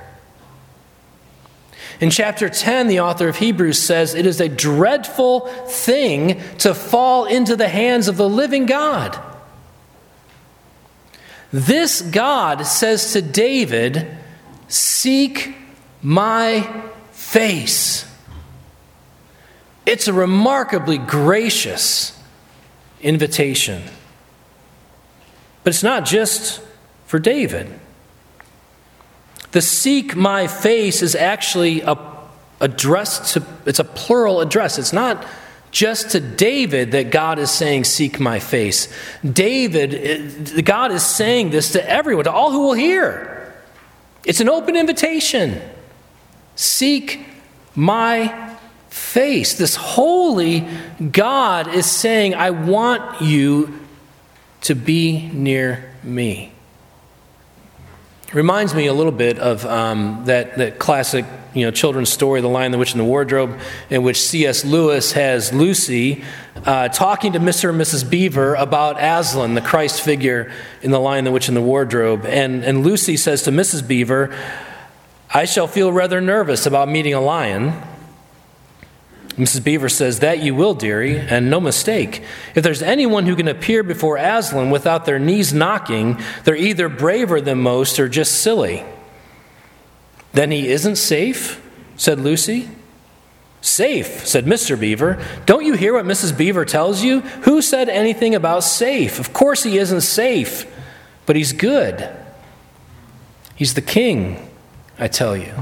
In 2.00 2.12
chapter 2.12 2.48
10, 2.48 2.88
the 2.88 3.00
author 3.00 3.28
of 3.28 3.38
Hebrews 3.38 3.82
says, 3.82 4.14
It 4.14 4.26
is 4.26 4.40
a 4.40 4.50
dreadful 4.50 5.48
thing 5.66 6.40
to 6.60 6.76
fall 6.76 7.26
into 7.26 7.56
the 7.56 7.68
hands 7.68 8.08
of 8.08 8.18
the 8.18 8.30
living 8.30 8.68
God. 8.68 9.20
This 11.52 12.02
God 12.02 12.68
says 12.68 13.14
to 13.14 13.22
David, 13.22 14.16
Seek 14.68 15.56
my 16.02 16.84
face. 17.12 18.06
It's 19.86 20.08
a 20.08 20.14
remarkably 20.14 20.98
gracious 20.98 22.22
invitation. 23.02 23.82
But 25.64 25.70
it's 25.70 25.84
not 25.84 26.06
just 26.06 26.62
for 27.06 27.18
David. 27.18 27.80
The 29.52 29.62
seek 29.62 30.16
my 30.16 30.48
face 30.48 31.02
is 31.02 31.16
actually 31.16 31.82
a 31.82 31.96
addressed 32.60 33.34
to 33.34 33.44
it's 33.66 33.80
a 33.80 33.84
plural 33.84 34.42
address. 34.42 34.78
It's 34.80 34.94
not 34.94 35.26
just 35.72 36.12
to 36.12 36.20
David 36.20 36.92
that 36.92 37.12
God 37.12 37.40
is 37.40 37.52
saying, 37.52 37.84
Seek 37.84 38.20
my 38.20 38.40
face. 38.40 38.92
David, 39.24 39.94
eh, 39.94 40.62
God 40.62 40.92
is 40.92 41.06
saying 41.06 41.52
this 41.52 41.74
to 41.74 41.90
everyone, 41.90 42.24
to 42.26 42.32
all 42.32 42.52
who 42.52 42.62
will 42.62 42.74
hear. 42.74 43.54
It's 44.26 44.40
an 44.40 44.50
open 44.50 44.76
invitation. 44.76 45.62
Seek 46.56 47.26
my 47.76 48.56
face. 48.90 49.54
This 49.54 49.76
holy 49.76 50.68
God 51.12 51.68
is 51.68 51.86
saying, 51.86 52.34
I 52.34 52.50
want 52.50 53.22
you 53.22 53.80
to 54.62 54.76
be 54.76 55.30
near 55.32 55.94
me. 56.04 56.52
Reminds 58.34 58.76
me 58.76 58.88
a 58.88 58.94
little 58.94 59.14
bit 59.14 59.40
of 59.40 59.66
um, 59.66 60.24
that, 60.26 60.58
that 60.58 60.80
classic 60.80 61.24
you 61.54 61.66
know, 61.66 61.72
children's 61.72 62.10
story, 62.10 62.42
The 62.42 62.50
Lion, 62.50 62.74
the 62.74 62.78
Witch, 62.78 62.92
and 62.92 63.00
the 63.00 63.06
Wardrobe, 63.06 63.58
in 63.90 64.04
which 64.04 64.22
C.S. 64.22 64.66
Lewis 64.66 65.14
has 65.14 65.54
Lucy 65.54 66.26
uh, 66.66 66.90
talking 66.90 67.34
to 67.34 67.40
Mr. 67.40 67.70
and 67.70 67.80
Mrs. 67.80 68.08
Beaver 68.08 68.56
about 68.56 69.02
Aslan, 69.02 69.54
the 69.54 69.62
Christ 69.62 70.02
figure 70.02 70.52
in 70.82 70.92
The 70.92 71.00
Lion, 71.00 71.24
the 71.24 71.32
Witch, 71.32 71.48
and 71.48 71.56
the 71.56 71.62
Wardrobe. 71.62 72.26
And, 72.26 72.66
and 72.66 72.84
Lucy 72.84 73.16
says 73.16 73.44
to 73.44 73.52
Mrs. 73.52 73.88
Beaver, 73.88 74.36
I 75.34 75.46
shall 75.46 75.68
feel 75.68 75.94
rather 75.94 76.20
nervous 76.20 76.66
about 76.66 76.90
meeting 76.90 77.14
a 77.14 77.22
lion. 77.22 77.82
Mrs. 79.38 79.64
Beaver 79.64 79.88
says, 79.88 80.20
That 80.20 80.40
you 80.40 80.56
will, 80.56 80.74
dearie, 80.74 81.20
and 81.20 81.50
no 81.50 81.60
mistake. 81.60 82.24
If 82.56 82.64
there's 82.64 82.82
anyone 82.82 83.28
who 83.28 83.36
can 83.36 83.48
appear 83.48 83.84
before 83.84 84.18
Aslan 84.18 84.72
without 84.72 85.06
their 85.06 85.20
knees 85.20 85.54
knocking, 85.54 86.20
they're 86.44 86.56
either 86.56 86.90
braver 86.90 87.40
than 87.40 87.60
most 87.60 88.00
or 88.00 88.10
just 88.10 88.42
silly. 88.42 88.84
Then 90.34 90.52
he 90.52 90.68
isn't 90.70 90.98
safe? 90.98 91.64
said 91.96 92.20
Lucy. 92.20 92.70
Safe, 93.62 94.26
said 94.26 94.46
Mr. 94.46 94.80
Beaver. 94.80 95.24
Don't 95.46 95.66
you 95.66 95.74
hear 95.74 95.94
what 95.94 96.06
Mrs. 96.06 96.36
Beaver 96.36 96.66
tells 96.66 97.04
you? 97.04 97.22
Who 97.22 97.62
said 97.62 97.90
anything 97.90 98.34
about 98.34 98.64
safe? 98.64 99.20
Of 99.20 99.34
course 99.34 99.64
he 99.64 99.78
isn't 99.78 100.02
safe, 100.02 100.66
but 101.26 101.36
he's 101.36 101.54
good. 101.54 102.10
He's 103.56 103.74
the 103.74 103.82
king, 103.82 104.50
I 105.00 105.08
tell 105.08 105.36
you. 105.36 105.54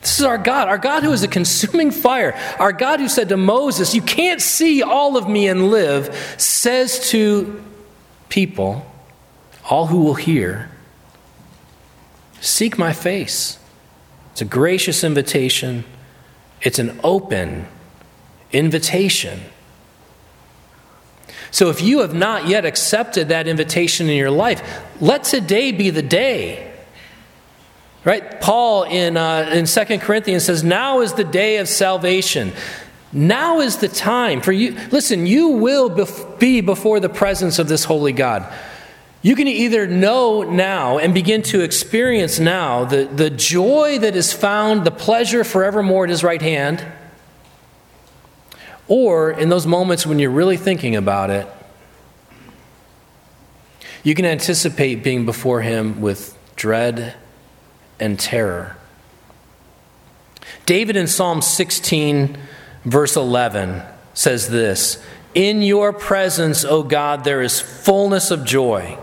This 0.00 0.20
is 0.20 0.24
our 0.24 0.38
God, 0.38 0.68
our 0.68 0.78
God 0.78 1.02
who 1.02 1.12
is 1.12 1.22
a 1.22 1.28
consuming 1.28 1.90
fire, 1.90 2.38
our 2.58 2.72
God 2.72 3.00
who 3.00 3.08
said 3.08 3.28
to 3.30 3.36
Moses, 3.36 3.94
You 3.94 4.02
can't 4.02 4.40
see 4.40 4.82
all 4.82 5.16
of 5.16 5.28
me 5.28 5.48
and 5.48 5.70
live, 5.70 6.14
says 6.38 7.10
to 7.10 7.62
people, 8.28 8.90
all 9.68 9.86
who 9.86 10.00
will 10.00 10.14
hear, 10.14 10.70
Seek 12.40 12.78
my 12.78 12.92
face. 12.92 13.58
It's 14.32 14.42
a 14.42 14.44
gracious 14.44 15.02
invitation, 15.02 15.84
it's 16.62 16.78
an 16.78 17.00
open 17.02 17.66
invitation. 18.52 19.40
So 21.50 21.70
if 21.70 21.80
you 21.80 22.00
have 22.00 22.14
not 22.14 22.46
yet 22.46 22.64
accepted 22.64 23.28
that 23.28 23.48
invitation 23.48 24.08
in 24.08 24.16
your 24.16 24.30
life, 24.30 24.62
let 25.00 25.24
today 25.24 25.72
be 25.72 25.90
the 25.90 26.02
day 26.02 26.67
Right? 28.08 28.40
Paul 28.40 28.84
in, 28.84 29.18
uh, 29.18 29.50
in 29.52 29.66
2 29.66 29.98
Corinthians 29.98 30.46
says, 30.46 30.64
Now 30.64 31.02
is 31.02 31.12
the 31.12 31.24
day 31.24 31.58
of 31.58 31.68
salvation. 31.68 32.54
Now 33.12 33.60
is 33.60 33.76
the 33.76 33.88
time 33.88 34.40
for 34.40 34.50
you. 34.50 34.78
Listen, 34.90 35.26
you 35.26 35.48
will 35.48 35.90
bef- 35.90 36.38
be 36.38 36.62
before 36.62 37.00
the 37.00 37.10
presence 37.10 37.58
of 37.58 37.68
this 37.68 37.84
holy 37.84 38.14
God. 38.14 38.50
You 39.20 39.36
can 39.36 39.46
either 39.46 39.86
know 39.86 40.42
now 40.42 40.96
and 40.96 41.12
begin 41.12 41.42
to 41.42 41.60
experience 41.60 42.38
now 42.38 42.86
the, 42.86 43.04
the 43.04 43.28
joy 43.28 43.98
that 43.98 44.16
is 44.16 44.32
found, 44.32 44.84
the 44.84 44.90
pleasure 44.90 45.44
forevermore 45.44 46.04
at 46.04 46.10
his 46.10 46.24
right 46.24 46.40
hand, 46.40 46.82
or 48.86 49.32
in 49.32 49.50
those 49.50 49.66
moments 49.66 50.06
when 50.06 50.18
you're 50.18 50.30
really 50.30 50.56
thinking 50.56 50.96
about 50.96 51.28
it, 51.28 51.46
you 54.02 54.14
can 54.14 54.24
anticipate 54.24 55.04
being 55.04 55.26
before 55.26 55.60
him 55.60 56.00
with 56.00 56.34
dread 56.56 57.14
and 58.00 58.18
terror. 58.18 58.76
David 60.66 60.96
in 60.96 61.06
Psalm 61.06 61.42
16, 61.42 62.36
verse 62.84 63.16
11, 63.16 63.82
says 64.14 64.48
this 64.48 65.02
In 65.34 65.62
your 65.62 65.92
presence, 65.92 66.64
O 66.64 66.82
God, 66.82 67.24
there 67.24 67.42
is 67.42 67.60
fullness 67.60 68.30
of 68.30 68.44
joy. 68.44 68.98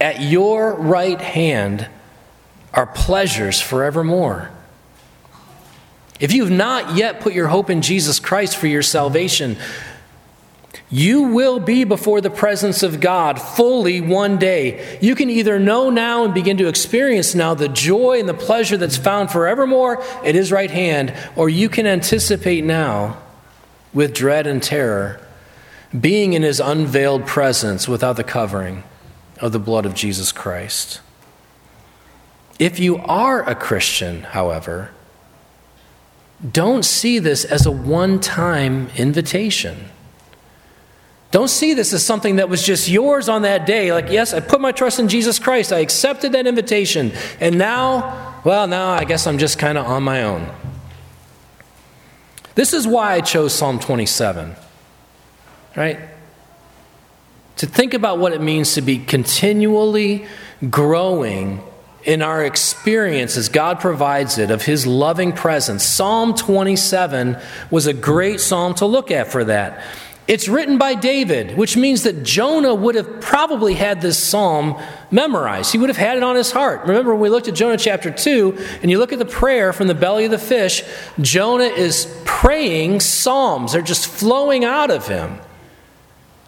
At 0.00 0.20
your 0.20 0.74
right 0.74 1.20
hand 1.20 1.88
are 2.72 2.86
pleasures 2.86 3.60
forevermore. 3.60 4.50
If 6.20 6.32
you 6.32 6.44
have 6.44 6.52
not 6.52 6.96
yet 6.96 7.20
put 7.20 7.32
your 7.32 7.48
hope 7.48 7.70
in 7.70 7.82
Jesus 7.82 8.18
Christ 8.18 8.56
for 8.56 8.66
your 8.66 8.82
salvation, 8.82 9.56
you 10.90 11.22
will 11.22 11.60
be 11.60 11.84
before 11.84 12.20
the 12.20 12.30
presence 12.30 12.82
of 12.82 13.00
God 13.00 13.40
fully 13.40 14.00
one 14.00 14.38
day. 14.38 14.98
You 15.00 15.14
can 15.14 15.30
either 15.30 15.60
know 15.60 15.88
now 15.88 16.24
and 16.24 16.34
begin 16.34 16.56
to 16.56 16.66
experience 16.66 17.34
now 17.34 17.54
the 17.54 17.68
joy 17.68 18.18
and 18.18 18.28
the 18.28 18.34
pleasure 18.34 18.76
that's 18.76 18.96
found 18.96 19.30
forevermore 19.30 20.02
at 20.24 20.34
His 20.34 20.50
right 20.50 20.70
hand, 20.70 21.14
or 21.36 21.48
you 21.48 21.68
can 21.68 21.86
anticipate 21.86 22.64
now 22.64 23.18
with 23.92 24.14
dread 24.14 24.48
and 24.48 24.60
terror 24.60 25.24
being 25.98 26.32
in 26.32 26.42
His 26.42 26.58
unveiled 26.58 27.24
presence 27.24 27.86
without 27.86 28.16
the 28.16 28.24
covering 28.24 28.82
of 29.40 29.52
the 29.52 29.58
blood 29.60 29.86
of 29.86 29.94
Jesus 29.94 30.32
Christ. 30.32 31.00
If 32.58 32.80
you 32.80 32.98
are 32.98 33.48
a 33.48 33.54
Christian, 33.54 34.22
however, 34.22 34.90
don't 36.52 36.84
see 36.84 37.18
this 37.18 37.44
as 37.44 37.64
a 37.64 37.70
one 37.70 38.18
time 38.18 38.88
invitation. 38.96 39.88
Don't 41.30 41.48
see 41.48 41.74
this 41.74 41.92
as 41.92 42.04
something 42.04 42.36
that 42.36 42.48
was 42.48 42.62
just 42.62 42.88
yours 42.88 43.28
on 43.28 43.42
that 43.42 43.64
day. 43.64 43.92
Like, 43.92 44.10
yes, 44.10 44.34
I 44.34 44.40
put 44.40 44.60
my 44.60 44.72
trust 44.72 44.98
in 44.98 45.08
Jesus 45.08 45.38
Christ. 45.38 45.72
I 45.72 45.78
accepted 45.78 46.32
that 46.32 46.46
invitation. 46.46 47.12
And 47.38 47.56
now, 47.56 48.40
well, 48.44 48.66
now 48.66 48.90
I 48.90 49.04
guess 49.04 49.26
I'm 49.26 49.38
just 49.38 49.58
kind 49.58 49.78
of 49.78 49.86
on 49.86 50.02
my 50.02 50.24
own. 50.24 50.50
This 52.56 52.72
is 52.72 52.86
why 52.86 53.14
I 53.14 53.20
chose 53.20 53.54
Psalm 53.54 53.78
27, 53.78 54.56
right? 55.76 56.00
To 57.58 57.66
think 57.66 57.94
about 57.94 58.18
what 58.18 58.32
it 58.32 58.40
means 58.40 58.74
to 58.74 58.82
be 58.82 58.98
continually 58.98 60.26
growing 60.68 61.62
in 62.04 62.22
our 62.22 62.44
experience 62.44 63.36
as 63.36 63.48
God 63.48 63.78
provides 63.78 64.38
it 64.38 64.50
of 64.50 64.64
His 64.64 64.86
loving 64.86 65.32
presence. 65.32 65.84
Psalm 65.84 66.34
27 66.34 67.36
was 67.70 67.86
a 67.86 67.92
great 67.92 68.40
psalm 68.40 68.74
to 68.74 68.86
look 68.86 69.10
at 69.10 69.30
for 69.30 69.44
that. 69.44 69.84
It's 70.30 70.46
written 70.46 70.78
by 70.78 70.94
David, 70.94 71.56
which 71.56 71.76
means 71.76 72.04
that 72.04 72.22
Jonah 72.22 72.72
would 72.72 72.94
have 72.94 73.20
probably 73.20 73.74
had 73.74 74.00
this 74.00 74.16
psalm 74.16 74.80
memorized. 75.10 75.72
He 75.72 75.78
would 75.78 75.88
have 75.88 75.96
had 75.96 76.16
it 76.16 76.22
on 76.22 76.36
his 76.36 76.52
heart. 76.52 76.82
Remember, 76.82 77.10
when 77.12 77.22
we 77.22 77.28
looked 77.30 77.48
at 77.48 77.56
Jonah 77.56 77.76
chapter 77.76 78.12
2, 78.12 78.56
and 78.80 78.92
you 78.92 79.00
look 79.00 79.12
at 79.12 79.18
the 79.18 79.24
prayer 79.24 79.72
from 79.72 79.88
the 79.88 79.94
belly 79.94 80.26
of 80.26 80.30
the 80.30 80.38
fish, 80.38 80.84
Jonah 81.20 81.64
is 81.64 82.06
praying 82.24 83.00
psalms. 83.00 83.72
They're 83.72 83.82
just 83.82 84.06
flowing 84.06 84.64
out 84.64 84.92
of 84.92 85.08
him. 85.08 85.40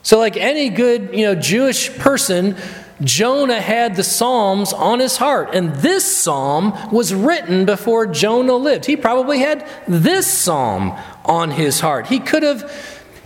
So, 0.04 0.16
like 0.16 0.36
any 0.36 0.68
good 0.68 1.10
you 1.12 1.26
know, 1.26 1.34
Jewish 1.34 1.92
person, 1.98 2.56
Jonah 3.02 3.60
had 3.60 3.96
the 3.96 4.04
Psalms 4.04 4.72
on 4.72 5.00
his 5.00 5.16
heart. 5.16 5.54
And 5.54 5.74
this 5.76 6.04
psalm 6.16 6.72
was 6.92 7.12
written 7.12 7.64
before 7.64 8.06
Jonah 8.06 8.54
lived. 8.54 8.86
He 8.86 8.96
probably 8.96 9.40
had 9.40 9.68
this 9.88 10.32
psalm 10.32 10.96
on 11.24 11.50
his 11.50 11.80
heart. 11.80 12.06
He 12.06 12.20
could 12.20 12.42
have 12.42 12.70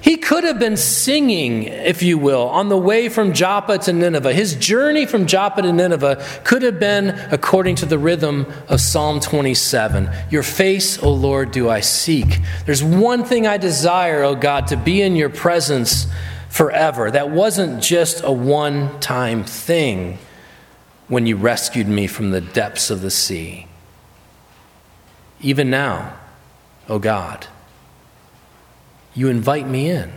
he 0.06 0.16
could 0.16 0.44
have 0.44 0.60
been 0.60 0.76
singing, 0.76 1.64
if 1.64 2.00
you 2.00 2.16
will, 2.16 2.46
on 2.50 2.68
the 2.68 2.78
way 2.78 3.08
from 3.08 3.32
Joppa 3.32 3.78
to 3.78 3.92
Nineveh. 3.92 4.32
His 4.32 4.54
journey 4.54 5.04
from 5.04 5.26
Joppa 5.26 5.62
to 5.62 5.72
Nineveh 5.72 6.24
could 6.44 6.62
have 6.62 6.78
been 6.78 7.08
according 7.32 7.74
to 7.74 7.86
the 7.86 7.98
rhythm 7.98 8.46
of 8.68 8.80
Psalm 8.80 9.18
27. 9.18 10.08
Your 10.30 10.44
face, 10.44 11.02
O 11.02 11.12
Lord, 11.12 11.50
do 11.50 11.68
I 11.68 11.80
seek. 11.80 12.38
There's 12.66 12.84
one 12.84 13.24
thing 13.24 13.48
I 13.48 13.56
desire, 13.56 14.22
O 14.22 14.36
God, 14.36 14.68
to 14.68 14.76
be 14.76 15.02
in 15.02 15.16
your 15.16 15.28
presence 15.28 16.06
forever. 16.50 17.10
That 17.10 17.30
wasn't 17.30 17.82
just 17.82 18.22
a 18.22 18.30
one 18.30 19.00
time 19.00 19.42
thing 19.42 20.18
when 21.08 21.26
you 21.26 21.34
rescued 21.34 21.88
me 21.88 22.06
from 22.06 22.30
the 22.30 22.40
depths 22.40 22.90
of 22.90 23.00
the 23.00 23.10
sea. 23.10 23.66
Even 25.40 25.68
now, 25.68 26.16
O 26.88 27.00
God 27.00 27.48
you 29.16 29.28
invite 29.28 29.66
me 29.66 29.90
in. 29.90 30.12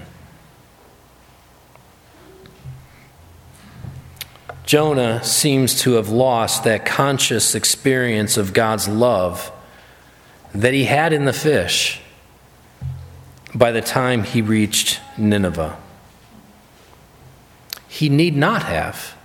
Jonah 4.66 5.24
seems 5.24 5.82
to 5.82 5.94
have 5.94 6.10
lost 6.10 6.64
that 6.66 6.86
conscious 6.86 7.56
experience 7.56 8.38
of 8.38 8.54
God's 8.54 8.88
love 8.88 9.52
that 10.54 10.74
he 10.74 10.84
had 10.84 11.12
in 11.12 11.26
the 11.26 11.34
fish 11.34 12.02
by 13.56 13.72
the 13.72 13.82
time 13.82 14.24
he 14.24 14.44
reached 14.44 15.00
Nineveh. 15.18 15.76
He 17.88 18.10
need 18.10 18.36
not 18.36 18.64
have, 18.64 19.18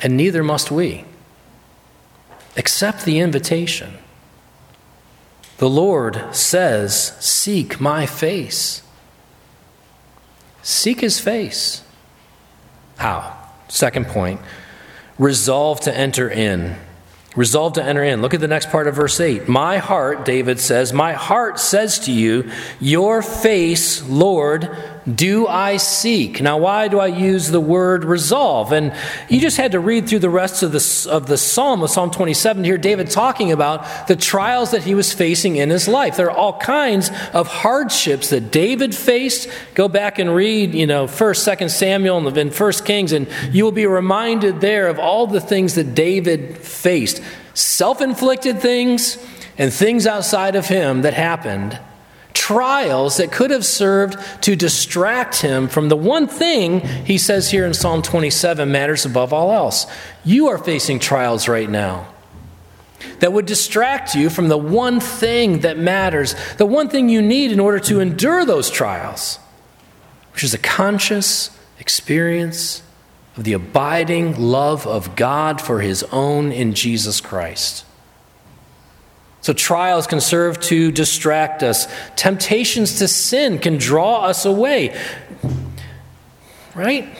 and 0.00 0.16
neither 0.16 0.42
must 0.42 0.70
we. 0.70 1.04
Accept 2.56 3.04
the 3.04 3.18
invitation. 3.18 3.98
The 5.58 5.70
Lord 5.70 6.34
says, 6.34 7.16
Seek 7.18 7.80
my 7.80 8.06
face. 8.06 8.82
Seek 10.62 11.00
his 11.00 11.20
face. 11.20 11.82
How? 12.96 13.36
Second 13.68 14.06
point 14.06 14.40
resolve 15.18 15.80
to 15.80 15.96
enter 15.96 16.28
in. 16.28 16.76
Resolve 17.36 17.74
to 17.74 17.82
enter 17.82 18.02
in. 18.02 18.22
Look 18.22 18.34
at 18.34 18.40
the 18.40 18.48
next 18.48 18.70
part 18.70 18.86
of 18.86 18.94
verse 18.94 19.20
8. 19.20 19.46
My 19.46 19.78
heart, 19.78 20.24
David 20.24 20.58
says, 20.58 20.92
my 20.92 21.12
heart 21.12 21.58
says 21.58 21.98
to 22.00 22.12
you, 22.12 22.50
Your 22.80 23.20
face, 23.20 24.02
Lord, 24.08 24.74
do 25.12 25.46
I 25.46 25.76
seek. 25.76 26.40
Now, 26.40 26.58
why 26.58 26.88
do 26.88 26.98
I 26.98 27.06
use 27.06 27.48
the 27.48 27.60
word 27.60 28.04
resolve? 28.04 28.72
And 28.72 28.92
you 29.28 29.40
just 29.40 29.56
had 29.56 29.72
to 29.72 29.80
read 29.80 30.08
through 30.08 30.18
the 30.18 30.30
rest 30.30 30.62
of 30.62 30.72
the, 30.72 31.08
of 31.10 31.26
the 31.26 31.38
psalm, 31.38 31.82
of 31.82 31.90
Psalm 31.90 32.10
27, 32.10 32.62
to 32.62 32.68
hear 32.68 32.78
David 32.78 33.10
talking 33.10 33.52
about 33.52 34.08
the 34.08 34.16
trials 34.16 34.72
that 34.72 34.82
he 34.82 34.94
was 34.94 35.12
facing 35.12 35.56
in 35.56 35.70
his 35.70 35.86
life. 35.86 36.16
There 36.16 36.30
are 36.30 36.36
all 36.36 36.58
kinds 36.58 37.10
of 37.32 37.46
hardships 37.46 38.30
that 38.30 38.50
David 38.50 38.94
faced. 38.94 39.48
Go 39.74 39.88
back 39.88 40.18
and 40.18 40.34
read, 40.34 40.74
you 40.74 40.86
know, 40.86 41.06
1st, 41.06 41.56
2nd 41.56 41.70
Samuel, 41.70 42.26
and 42.26 42.36
then 42.36 42.50
1st 42.50 42.84
Kings, 42.84 43.12
and 43.12 43.28
you 43.52 43.62
will 43.62 43.72
be 43.72 43.86
reminded 43.86 44.60
there 44.60 44.88
of 44.88 44.98
all 44.98 45.26
the 45.28 45.40
things 45.40 45.76
that 45.76 45.94
David 45.94 46.58
faced 46.58 47.22
self 47.54 48.02
inflicted 48.02 48.60
things 48.60 49.16
and 49.56 49.72
things 49.72 50.06
outside 50.06 50.56
of 50.56 50.66
him 50.66 51.02
that 51.02 51.14
happened 51.14 51.78
trials 52.36 53.16
that 53.16 53.32
could 53.32 53.50
have 53.50 53.64
served 53.64 54.18
to 54.42 54.54
distract 54.54 55.40
him 55.40 55.66
from 55.66 55.88
the 55.88 55.96
one 55.96 56.28
thing 56.28 56.80
he 57.04 57.16
says 57.16 57.50
here 57.50 57.64
in 57.64 57.72
Psalm 57.72 58.02
27 58.02 58.70
matters 58.70 59.06
above 59.06 59.32
all 59.32 59.50
else. 59.50 59.86
You 60.22 60.48
are 60.48 60.58
facing 60.58 60.98
trials 60.98 61.48
right 61.48 61.68
now 61.68 62.12
that 63.20 63.32
would 63.32 63.46
distract 63.46 64.14
you 64.14 64.28
from 64.28 64.48
the 64.48 64.58
one 64.58 65.00
thing 65.00 65.60
that 65.60 65.78
matters, 65.78 66.34
the 66.58 66.66
one 66.66 66.90
thing 66.90 67.08
you 67.08 67.22
need 67.22 67.52
in 67.52 67.58
order 67.58 67.78
to 67.80 68.00
endure 68.00 68.44
those 68.44 68.70
trials, 68.70 69.38
which 70.34 70.44
is 70.44 70.52
a 70.52 70.58
conscious 70.58 71.58
experience 71.80 72.82
of 73.38 73.44
the 73.44 73.54
abiding 73.54 74.38
love 74.38 74.86
of 74.86 75.16
God 75.16 75.58
for 75.60 75.80
his 75.80 76.02
own 76.12 76.52
in 76.52 76.74
Jesus 76.74 77.22
Christ. 77.22 77.85
So, 79.46 79.52
trials 79.52 80.08
can 80.08 80.20
serve 80.20 80.58
to 80.62 80.90
distract 80.90 81.62
us. 81.62 81.86
Temptations 82.16 82.98
to 82.98 83.06
sin 83.06 83.60
can 83.60 83.76
draw 83.76 84.24
us 84.24 84.44
away. 84.44 85.00
Right? 86.74 87.16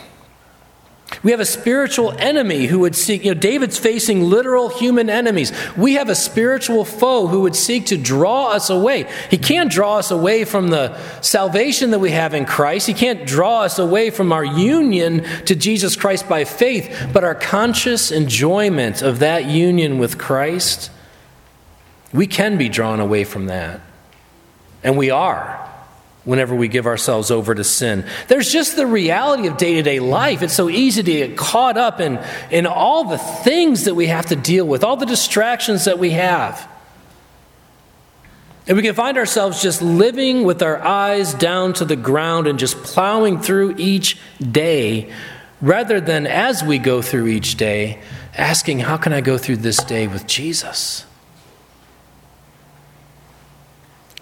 We 1.22 1.30
have 1.30 1.38
a 1.38 1.44
spiritual 1.44 2.10
enemy 2.18 2.66
who 2.66 2.80
would 2.80 2.96
seek, 2.96 3.24
you 3.24 3.32
know, 3.32 3.40
David's 3.40 3.78
facing 3.78 4.24
literal 4.24 4.68
human 4.70 5.08
enemies. 5.08 5.52
We 5.76 5.94
have 5.94 6.08
a 6.08 6.16
spiritual 6.16 6.84
foe 6.84 7.28
who 7.28 7.42
would 7.42 7.54
seek 7.54 7.86
to 7.86 7.96
draw 7.96 8.48
us 8.48 8.70
away. 8.70 9.08
He 9.30 9.38
can't 9.38 9.70
draw 9.70 9.98
us 9.98 10.10
away 10.10 10.44
from 10.44 10.66
the 10.66 11.00
salvation 11.20 11.92
that 11.92 12.00
we 12.00 12.10
have 12.10 12.34
in 12.34 12.44
Christ. 12.44 12.88
He 12.88 12.94
can't 12.94 13.24
draw 13.24 13.62
us 13.62 13.78
away 13.78 14.10
from 14.10 14.32
our 14.32 14.44
union 14.44 15.22
to 15.44 15.54
Jesus 15.54 15.94
Christ 15.94 16.28
by 16.28 16.42
faith, 16.42 17.08
but 17.12 17.22
our 17.22 17.36
conscious 17.36 18.10
enjoyment 18.10 19.00
of 19.00 19.20
that 19.20 19.44
union 19.44 19.98
with 19.98 20.18
Christ 20.18 20.90
we 22.12 22.26
can 22.26 22.58
be 22.58 22.68
drawn 22.68 23.00
away 23.00 23.24
from 23.24 23.46
that. 23.46 23.80
And 24.82 24.96
we 24.96 25.10
are 25.10 25.62
whenever 26.24 26.54
we 26.54 26.68
give 26.68 26.86
ourselves 26.86 27.30
over 27.30 27.54
to 27.54 27.64
sin. 27.64 28.04
There's 28.28 28.52
just 28.52 28.76
the 28.76 28.86
reality 28.86 29.46
of 29.46 29.56
day 29.56 29.74
to 29.74 29.82
day 29.82 30.00
life. 30.00 30.42
It's 30.42 30.54
so 30.54 30.68
easy 30.68 31.02
to 31.02 31.12
get 31.12 31.36
caught 31.36 31.78
up 31.78 32.00
in, 32.00 32.20
in 32.50 32.66
all 32.66 33.04
the 33.04 33.18
things 33.18 33.84
that 33.84 33.94
we 33.94 34.06
have 34.08 34.26
to 34.26 34.36
deal 34.36 34.66
with, 34.66 34.84
all 34.84 34.96
the 34.96 35.06
distractions 35.06 35.84
that 35.84 35.98
we 35.98 36.10
have. 36.10 36.68
And 38.66 38.76
we 38.76 38.82
can 38.82 38.96
find 38.96 39.16
ourselves 39.16 39.62
just 39.62 39.80
living 39.80 40.42
with 40.42 40.60
our 40.62 40.82
eyes 40.82 41.32
down 41.34 41.72
to 41.74 41.84
the 41.84 41.94
ground 41.94 42.48
and 42.48 42.58
just 42.58 42.76
plowing 42.82 43.40
through 43.40 43.76
each 43.78 44.18
day 44.40 45.12
rather 45.60 46.00
than 46.00 46.26
as 46.26 46.64
we 46.64 46.78
go 46.78 47.00
through 47.00 47.28
each 47.28 47.56
day 47.56 48.00
asking, 48.34 48.80
How 48.80 48.96
can 48.96 49.12
I 49.12 49.20
go 49.20 49.38
through 49.38 49.58
this 49.58 49.82
day 49.84 50.08
with 50.08 50.26
Jesus? 50.26 51.06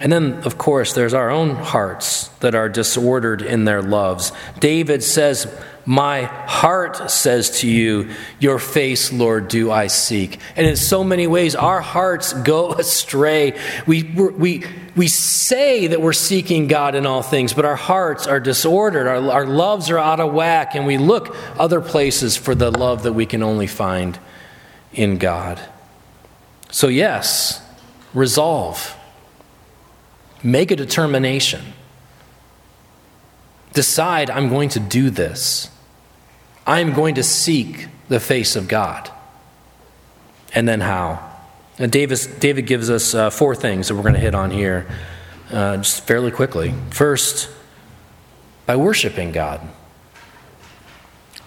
And 0.00 0.12
then, 0.12 0.42
of 0.42 0.58
course, 0.58 0.92
there's 0.92 1.14
our 1.14 1.30
own 1.30 1.50
hearts 1.50 2.28
that 2.40 2.54
are 2.54 2.68
disordered 2.68 3.42
in 3.42 3.64
their 3.64 3.80
loves. 3.80 4.32
David 4.58 5.04
says, 5.04 5.46
My 5.86 6.22
heart 6.24 7.12
says 7.12 7.60
to 7.60 7.68
you, 7.68 8.10
Your 8.40 8.58
face, 8.58 9.12
Lord, 9.12 9.46
do 9.46 9.70
I 9.70 9.86
seek. 9.86 10.40
And 10.56 10.66
in 10.66 10.76
so 10.76 11.04
many 11.04 11.28
ways, 11.28 11.54
our 11.54 11.80
hearts 11.80 12.32
go 12.32 12.72
astray. 12.78 13.58
We, 13.86 14.02
we, 14.02 14.64
we 14.96 15.06
say 15.06 15.86
that 15.86 16.00
we're 16.02 16.12
seeking 16.12 16.66
God 16.66 16.96
in 16.96 17.06
all 17.06 17.22
things, 17.22 17.54
but 17.54 17.64
our 17.64 17.76
hearts 17.76 18.26
are 18.26 18.40
disordered. 18.40 19.06
Our, 19.06 19.30
our 19.30 19.46
loves 19.46 19.90
are 19.90 19.98
out 19.98 20.18
of 20.18 20.32
whack, 20.32 20.74
and 20.74 20.86
we 20.86 20.98
look 20.98 21.36
other 21.56 21.80
places 21.80 22.36
for 22.36 22.56
the 22.56 22.72
love 22.72 23.04
that 23.04 23.12
we 23.12 23.26
can 23.26 23.44
only 23.44 23.68
find 23.68 24.18
in 24.92 25.18
God. 25.18 25.60
So, 26.72 26.88
yes, 26.88 27.62
resolve 28.12 28.96
Make 30.44 30.70
a 30.70 30.76
determination. 30.76 31.62
Decide, 33.72 34.30
I'm 34.30 34.50
going 34.50 34.68
to 34.70 34.80
do 34.80 35.08
this. 35.08 35.70
I'm 36.66 36.92
going 36.92 37.16
to 37.16 37.22
seek 37.22 37.88
the 38.08 38.20
face 38.20 38.54
of 38.54 38.68
God. 38.68 39.10
And 40.54 40.68
then 40.68 40.80
how? 40.80 41.30
And 41.78 41.90
Davis, 41.90 42.26
David 42.26 42.66
gives 42.66 42.90
us 42.90 43.14
uh, 43.14 43.30
four 43.30 43.56
things 43.56 43.88
that 43.88 43.94
we're 43.94 44.02
going 44.02 44.14
to 44.14 44.20
hit 44.20 44.34
on 44.34 44.50
here 44.50 44.86
uh, 45.50 45.78
just 45.78 46.06
fairly 46.06 46.30
quickly. 46.30 46.74
First, 46.90 47.50
by 48.66 48.76
worshiping 48.76 49.32
God. 49.32 49.60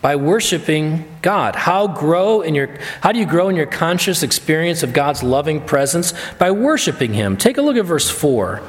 By 0.02 0.16
worshiping 0.16 1.06
God. 1.22 1.56
How 1.56 1.88
grow 1.88 2.42
in 2.42 2.56
your 2.56 2.78
how 3.02 3.12
do 3.12 3.20
you 3.20 3.26
grow 3.26 3.50
in 3.50 3.56
your 3.56 3.66
conscious 3.66 4.22
experience 4.22 4.84
of 4.84 4.94
God's 4.94 5.24
loving 5.24 5.62
presence? 5.62 6.14
By 6.38 6.52
worshiping 6.52 7.14
him. 7.14 7.38
Take 7.38 7.58
a 7.58 7.62
look 7.62 7.78
at 7.78 7.86
verse 7.86 8.10
4. 8.10 8.62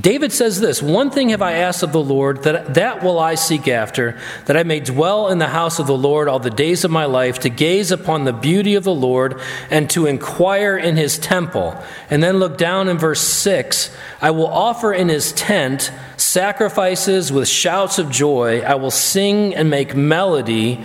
David 0.00 0.32
says 0.32 0.60
this 0.60 0.82
One 0.82 1.10
thing 1.10 1.28
have 1.28 1.42
I 1.42 1.52
asked 1.52 1.82
of 1.82 1.92
the 1.92 2.02
Lord, 2.02 2.42
that, 2.42 2.74
that 2.74 3.02
will 3.02 3.18
I 3.18 3.36
seek 3.36 3.68
after, 3.68 4.18
that 4.46 4.56
I 4.56 4.64
may 4.64 4.80
dwell 4.80 5.28
in 5.28 5.38
the 5.38 5.48
house 5.48 5.78
of 5.78 5.86
the 5.86 5.96
Lord 5.96 6.26
all 6.26 6.40
the 6.40 6.50
days 6.50 6.84
of 6.84 6.90
my 6.90 7.04
life, 7.04 7.38
to 7.40 7.48
gaze 7.48 7.92
upon 7.92 8.24
the 8.24 8.32
beauty 8.32 8.74
of 8.74 8.84
the 8.84 8.94
Lord, 8.94 9.40
and 9.70 9.88
to 9.90 10.06
inquire 10.06 10.76
in 10.76 10.96
his 10.96 11.18
temple. 11.18 11.80
And 12.10 12.22
then 12.22 12.38
look 12.38 12.58
down 12.58 12.88
in 12.88 12.98
verse 12.98 13.20
6 13.20 13.94
I 14.20 14.30
will 14.32 14.48
offer 14.48 14.92
in 14.92 15.08
his 15.08 15.32
tent 15.32 15.92
sacrifices 16.16 17.30
with 17.30 17.46
shouts 17.46 17.98
of 17.98 18.10
joy. 18.10 18.60
I 18.62 18.74
will 18.74 18.90
sing 18.90 19.54
and 19.54 19.70
make 19.70 19.94
melody 19.94 20.82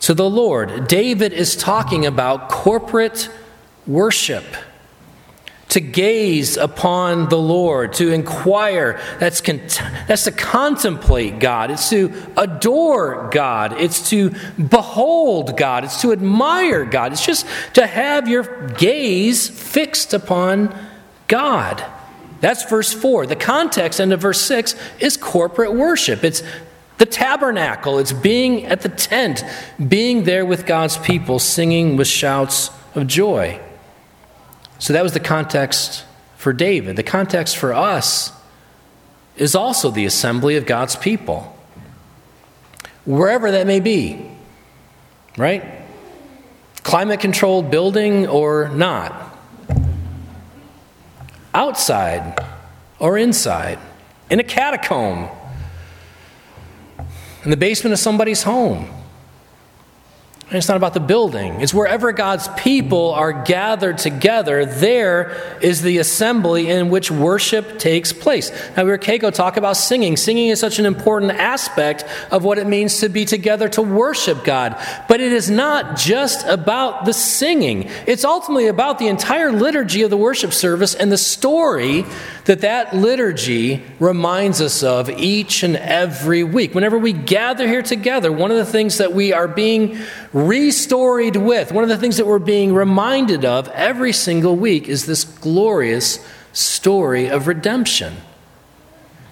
to 0.00 0.14
the 0.14 0.28
Lord. 0.28 0.88
David 0.88 1.32
is 1.32 1.56
talking 1.56 2.04
about 2.04 2.48
corporate 2.50 3.30
worship 3.86 4.44
to 5.72 5.80
gaze 5.80 6.58
upon 6.58 7.30
the 7.30 7.38
Lord, 7.38 7.94
to 7.94 8.12
inquire. 8.12 9.00
That's, 9.18 9.40
that's 9.40 10.24
to 10.24 10.30
contemplate 10.30 11.38
God. 11.38 11.70
It's 11.70 11.88
to 11.88 12.12
adore 12.36 13.30
God. 13.32 13.80
It's 13.80 14.10
to 14.10 14.34
behold 14.62 15.56
God. 15.56 15.84
It's 15.84 16.02
to 16.02 16.12
admire 16.12 16.84
God. 16.84 17.12
It's 17.12 17.24
just 17.24 17.46
to 17.72 17.86
have 17.86 18.28
your 18.28 18.68
gaze 18.68 19.48
fixed 19.48 20.12
upon 20.12 20.76
God. 21.26 21.82
That's 22.42 22.68
verse 22.68 22.92
4. 22.92 23.26
The 23.26 23.36
context 23.36 23.98
end 23.98 24.12
of 24.12 24.20
verse 24.20 24.42
6 24.42 24.74
is 25.00 25.16
corporate 25.16 25.72
worship. 25.72 26.22
It's 26.22 26.42
the 26.98 27.06
tabernacle. 27.06 27.98
It's 27.98 28.12
being 28.12 28.66
at 28.66 28.82
the 28.82 28.90
tent, 28.90 29.42
being 29.88 30.24
there 30.24 30.44
with 30.44 30.66
God's 30.66 30.98
people, 30.98 31.38
singing 31.38 31.96
with 31.96 32.08
shouts 32.08 32.68
of 32.94 33.06
joy. 33.06 33.58
So 34.82 34.94
that 34.94 35.04
was 35.04 35.12
the 35.12 35.20
context 35.20 36.04
for 36.36 36.52
David. 36.52 36.96
The 36.96 37.04
context 37.04 37.56
for 37.56 37.72
us 37.72 38.32
is 39.36 39.54
also 39.54 39.92
the 39.92 40.06
assembly 40.06 40.56
of 40.56 40.66
God's 40.66 40.96
people, 40.96 41.56
wherever 43.04 43.52
that 43.52 43.64
may 43.64 43.78
be, 43.78 44.28
right? 45.36 45.64
Climate 46.82 47.20
controlled 47.20 47.70
building 47.70 48.26
or 48.26 48.70
not, 48.70 49.38
outside 51.54 52.44
or 52.98 53.16
inside, 53.16 53.78
in 54.30 54.40
a 54.40 54.44
catacomb, 54.44 55.28
in 57.44 57.50
the 57.50 57.56
basement 57.56 57.92
of 57.92 58.00
somebody's 58.00 58.42
home 58.42 58.90
it's 60.50 60.68
not 60.68 60.76
about 60.76 60.92
the 60.92 61.00
building. 61.00 61.60
It's 61.60 61.72
wherever 61.72 62.12
God's 62.12 62.48
people 62.58 63.12
are 63.12 63.32
gathered 63.32 63.96
together, 63.96 64.66
there 64.66 65.58
is 65.62 65.80
the 65.80 65.98
assembly 65.98 66.68
in 66.68 66.90
which 66.90 67.10
worship 67.10 67.78
takes 67.78 68.12
place. 68.12 68.50
Now, 68.76 68.84
we 68.84 68.90
heard 68.90 69.02
Keiko 69.02 69.32
talk 69.32 69.56
about 69.56 69.76
singing. 69.76 70.16
Singing 70.16 70.48
is 70.48 70.60
such 70.60 70.78
an 70.78 70.84
important 70.84 71.32
aspect 71.32 72.04
of 72.30 72.44
what 72.44 72.58
it 72.58 72.66
means 72.66 73.00
to 73.00 73.08
be 73.08 73.24
together 73.24 73.68
to 73.70 73.82
worship 73.82 74.44
God. 74.44 74.76
But 75.08 75.20
it 75.20 75.32
is 75.32 75.48
not 75.48 75.96
just 75.96 76.46
about 76.46 77.06
the 77.06 77.14
singing, 77.14 77.88
it's 78.06 78.24
ultimately 78.24 78.66
about 78.66 78.98
the 78.98 79.08
entire 79.08 79.52
liturgy 79.52 80.02
of 80.02 80.10
the 80.10 80.16
worship 80.16 80.52
service 80.52 80.94
and 80.94 81.10
the 81.10 81.18
story 81.18 82.04
that 82.44 82.60
that 82.60 82.94
liturgy 82.94 83.82
reminds 84.00 84.60
us 84.60 84.82
of 84.82 85.08
each 85.08 85.62
and 85.62 85.76
every 85.76 86.42
week. 86.42 86.74
Whenever 86.74 86.98
we 86.98 87.12
gather 87.12 87.66
here 87.68 87.82
together, 87.82 88.32
one 88.32 88.50
of 88.50 88.56
the 88.56 88.66
things 88.66 88.98
that 88.98 89.12
we 89.12 89.32
are 89.32 89.46
being 89.46 89.96
restoried 90.32 91.36
with, 91.36 91.72
one 91.72 91.84
of 91.84 91.90
the 91.90 91.98
things 91.98 92.16
that 92.16 92.26
we're 92.26 92.38
being 92.38 92.74
reminded 92.74 93.44
of 93.44 93.68
every 93.68 94.12
single 94.12 94.56
week 94.56 94.88
is 94.88 95.06
this 95.06 95.24
glorious 95.24 96.24
story 96.52 97.28
of 97.28 97.46
redemption. 97.46 98.16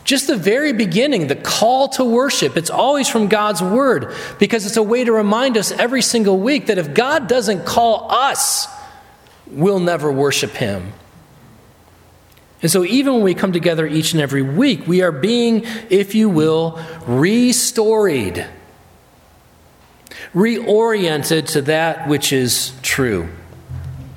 Just 0.04 0.26
the 0.26 0.36
very 0.36 0.72
beginning, 0.72 1.28
the 1.28 1.36
call 1.36 1.88
to 1.90 2.04
worship, 2.04 2.56
it's 2.56 2.70
always 2.70 3.08
from 3.08 3.28
God's 3.28 3.62
word 3.62 4.12
because 4.38 4.66
it's 4.66 4.76
a 4.76 4.82
way 4.82 5.04
to 5.04 5.12
remind 5.12 5.56
us 5.56 5.70
every 5.72 6.02
single 6.02 6.38
week 6.38 6.66
that 6.66 6.78
if 6.78 6.94
God 6.94 7.28
doesn't 7.28 7.64
call 7.64 8.10
us, 8.10 8.66
we'll 9.46 9.80
never 9.80 10.10
worship 10.10 10.52
Him. 10.52 10.92
And 12.62 12.70
so, 12.70 12.84
even 12.84 13.14
when 13.14 13.22
we 13.22 13.34
come 13.34 13.52
together 13.52 13.86
each 13.86 14.12
and 14.12 14.20
every 14.20 14.42
week, 14.42 14.86
we 14.86 15.00
are 15.00 15.12
being, 15.12 15.64
if 15.88 16.14
you 16.14 16.28
will, 16.28 16.72
restoried, 17.06 18.46
reoriented 20.34 21.48
to 21.52 21.62
that 21.62 22.08
which 22.08 22.32
is 22.32 22.72
true. 22.82 23.28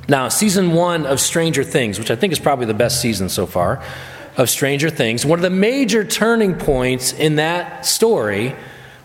Now, 0.08 0.30
season 0.30 0.73
one 0.73 1.06
of 1.06 1.19
Stranger 1.19 1.63
Things, 1.63 1.97
which 1.97 2.12
I 2.12 2.15
think 2.15 2.34
is 2.34 2.39
probably 2.39 2.65
the 2.65 2.73
best 2.73 3.02
season 3.02 3.30
so 3.30 3.45
far 3.45 3.82
of 4.36 4.49
Stranger 4.49 4.89
Things, 4.89 5.26
one 5.26 5.39
of 5.39 5.43
the 5.43 5.49
major 5.49 6.04
turning 6.04 6.56
points 6.56 7.13
in 7.13 7.38
that 7.38 7.86
story 7.86 8.56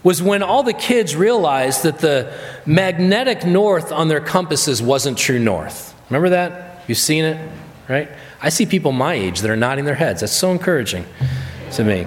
was 0.02 0.22
when 0.22 0.42
all 0.42 0.62
the 0.62 0.72
kids 0.72 1.14
realized 1.14 1.82
that 1.82 1.98
the 1.98 2.32
magnetic 2.66 3.44
north 3.44 3.92
on 3.92 4.08
their 4.08 4.20
compasses 4.20 4.80
wasn't 4.82 5.18
true 5.18 5.38
north. 5.38 5.94
Remember 6.08 6.30
that? 6.30 6.84
You've 6.88 6.98
seen 6.98 7.24
it, 7.24 7.50
right? 7.88 8.08
I 8.40 8.48
see 8.48 8.66
people 8.66 8.92
my 8.92 9.14
age 9.14 9.40
that 9.40 9.50
are 9.50 9.56
nodding 9.56 9.84
their 9.84 9.94
heads. 9.94 10.20
That's 10.20 10.32
so 10.32 10.50
encouraging 10.50 11.04
to 11.72 11.84
me. 11.84 12.06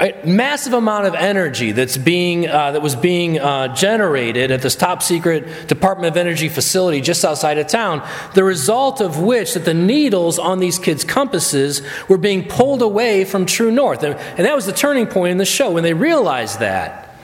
A 0.00 0.18
massive 0.24 0.72
amount 0.72 1.06
of 1.06 1.14
energy 1.14 1.72
that's 1.72 1.98
being, 1.98 2.48
uh, 2.48 2.72
that 2.72 2.80
was 2.80 2.96
being 2.96 3.38
uh, 3.38 3.74
generated 3.74 4.50
at 4.50 4.62
this 4.62 4.74
top 4.74 5.02
secret 5.02 5.68
Department 5.68 6.10
of 6.10 6.16
Energy 6.16 6.48
facility 6.48 7.02
just 7.02 7.26
outside 7.26 7.58
of 7.58 7.66
town, 7.66 8.06
the 8.34 8.42
result 8.42 9.02
of 9.02 9.20
which 9.20 9.52
that 9.52 9.66
the 9.66 9.74
needles 9.74 10.38
on 10.38 10.60
these 10.60 10.78
kids' 10.78 11.04
compasses 11.04 11.82
were 12.08 12.16
being 12.16 12.48
pulled 12.48 12.80
away 12.80 13.26
from 13.26 13.44
true 13.44 13.70
north. 13.70 14.02
And, 14.02 14.14
and 14.14 14.46
that 14.46 14.54
was 14.54 14.64
the 14.64 14.72
turning 14.72 15.06
point 15.06 15.32
in 15.32 15.36
the 15.36 15.44
show 15.44 15.70
when 15.70 15.82
they 15.82 15.94
realized 15.94 16.60
that. 16.60 17.14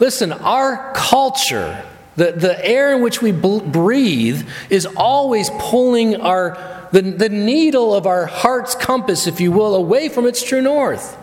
Listen, 0.00 0.32
our 0.32 0.92
culture, 0.92 1.84
the, 2.16 2.32
the 2.32 2.66
air 2.66 2.96
in 2.96 3.00
which 3.00 3.22
we 3.22 3.30
breathe, 3.30 4.44
is 4.70 4.86
always 4.96 5.50
pulling 5.58 6.16
our 6.20 6.88
the, 6.92 7.02
the 7.02 7.28
needle 7.28 7.94
of 7.94 8.06
our 8.06 8.26
heart's 8.26 8.74
compass, 8.74 9.26
if 9.26 9.40
you 9.40 9.52
will, 9.52 9.74
away 9.74 10.08
from 10.08 10.26
its 10.26 10.42
true 10.42 10.62
north. 10.62 11.16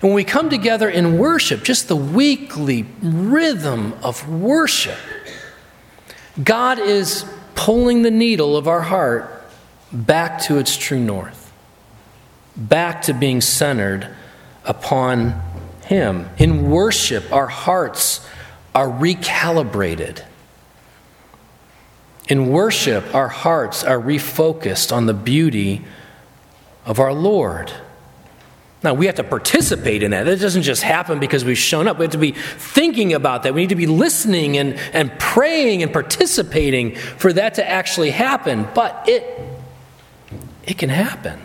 And 0.00 0.10
when 0.10 0.14
we 0.14 0.24
come 0.24 0.48
together 0.48 0.88
in 0.88 1.18
worship, 1.18 1.62
just 1.62 1.88
the 1.88 1.96
weekly 1.96 2.86
rhythm 3.02 3.92
of 4.02 4.26
worship, 4.28 4.96
God 6.42 6.78
is 6.78 7.24
pulling 7.54 8.02
the 8.02 8.10
needle 8.10 8.56
of 8.56 8.66
our 8.66 8.80
heart 8.80 9.44
back 9.92 10.40
to 10.42 10.58
its 10.58 10.76
true 10.76 11.00
north, 11.00 11.52
back 12.56 13.02
to 13.02 13.12
being 13.12 13.42
centered 13.42 14.08
upon 14.64 15.42
Him. 15.84 16.30
In 16.38 16.70
worship, 16.70 17.30
our 17.30 17.48
hearts 17.48 18.26
are 18.74 18.88
recalibrated. 18.88 20.24
In 22.28 22.48
worship, 22.48 23.14
our 23.14 23.28
hearts 23.28 23.84
are 23.84 24.00
refocused 24.00 24.96
on 24.96 25.06
the 25.06 25.14
beauty 25.14 25.84
of 26.86 26.98
our 27.00 27.12
Lord. 27.12 27.72
Now, 28.82 28.94
we 28.94 29.06
have 29.06 29.16
to 29.16 29.24
participate 29.24 30.02
in 30.02 30.12
that. 30.12 30.24
That 30.24 30.40
doesn't 30.40 30.62
just 30.62 30.82
happen 30.82 31.18
because 31.18 31.44
we've 31.44 31.58
shown 31.58 31.86
up. 31.86 31.98
We 31.98 32.04
have 32.04 32.12
to 32.12 32.18
be 32.18 32.32
thinking 32.32 33.12
about 33.12 33.42
that. 33.42 33.52
We 33.52 33.60
need 33.60 33.68
to 33.68 33.74
be 33.74 33.86
listening 33.86 34.56
and, 34.56 34.74
and 34.94 35.16
praying 35.18 35.82
and 35.82 35.92
participating 35.92 36.94
for 36.94 37.30
that 37.34 37.54
to 37.54 37.68
actually 37.68 38.10
happen. 38.10 38.66
But 38.74 39.06
it, 39.06 39.38
it 40.64 40.78
can 40.78 40.88
happen. 40.88 41.40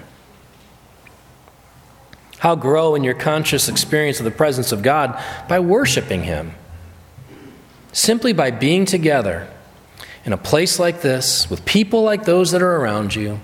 How 2.40 2.56
grow 2.56 2.96
in 2.96 3.04
your 3.04 3.16
conscious 3.16 3.68
experience 3.68 4.20
of 4.20 4.26
the 4.26 4.32
presence 4.32 4.72
of 4.72 4.82
God? 4.82 5.22
By 5.50 5.60
worshiping 5.60 6.24
Him. 6.24 6.54
Simply 7.92 8.32
by 8.32 8.52
being 8.52 8.86
together 8.86 9.50
in 10.24 10.32
a 10.32 10.38
place 10.38 10.80
like 10.80 11.02
this, 11.02 11.50
with 11.50 11.66
people 11.66 12.04
like 12.04 12.24
those 12.24 12.52
that 12.52 12.62
are 12.62 12.78
around 12.78 13.14
you, 13.14 13.42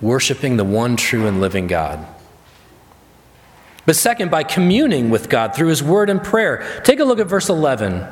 worshiping 0.00 0.58
the 0.58 0.64
one 0.64 0.96
true 0.96 1.26
and 1.26 1.40
living 1.40 1.66
God. 1.66 2.06
But 3.86 3.96
second, 3.96 4.30
by 4.30 4.42
communing 4.42 5.10
with 5.10 5.28
God 5.28 5.54
through 5.54 5.68
his 5.68 5.82
word 5.82 6.10
and 6.10 6.22
prayer. 6.22 6.82
Take 6.84 7.00
a 7.00 7.04
look 7.04 7.20
at 7.20 7.28
verse 7.28 7.48
11. 7.48 8.06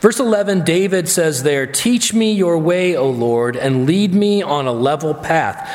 Verse 0.00 0.20
11, 0.20 0.62
David 0.64 1.08
says 1.08 1.42
there, 1.42 1.66
Teach 1.66 2.12
me 2.12 2.32
your 2.32 2.58
way, 2.58 2.96
O 2.96 3.08
Lord, 3.08 3.56
and 3.56 3.86
lead 3.86 4.14
me 4.14 4.42
on 4.42 4.66
a 4.66 4.72
level 4.72 5.14
path. 5.14 5.68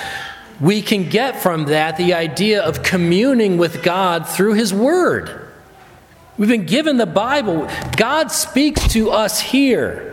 We 0.60 0.84
can 0.84 1.10
get 1.10 1.42
from 1.42 1.66
that 1.66 1.98
the 1.98 2.14
idea 2.14 2.62
of 2.62 2.84
communing 2.84 3.58
with 3.58 3.82
God 3.82 4.30
through 4.30 4.54
his 4.54 4.72
word. 4.72 5.50
We've 6.38 6.48
been 6.48 6.68
given 6.68 6.98
the 6.98 7.08
Bible. 7.08 7.68
God 7.98 8.32
speaks 8.32 8.94
to 8.94 9.10
us 9.10 9.40
here. 9.40 10.11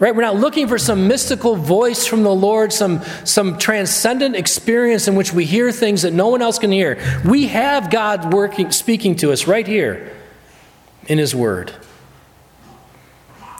Right? 0.00 0.16
We're 0.16 0.22
not 0.22 0.36
looking 0.36 0.66
for 0.66 0.78
some 0.78 1.08
mystical 1.08 1.56
voice 1.56 2.06
from 2.06 2.22
the 2.22 2.34
Lord, 2.34 2.72
some, 2.72 3.02
some 3.24 3.58
transcendent 3.58 4.34
experience 4.34 5.06
in 5.06 5.14
which 5.14 5.34
we 5.34 5.44
hear 5.44 5.70
things 5.70 6.02
that 6.02 6.14
no 6.14 6.28
one 6.28 6.40
else 6.40 6.58
can 6.58 6.72
hear. 6.72 6.98
We 7.22 7.48
have 7.48 7.90
God 7.90 8.32
working, 8.32 8.72
speaking 8.72 9.16
to 9.16 9.30
us 9.30 9.46
right 9.46 9.66
here 9.66 10.16
in 11.06 11.18
His 11.18 11.34
Word. 11.34 11.72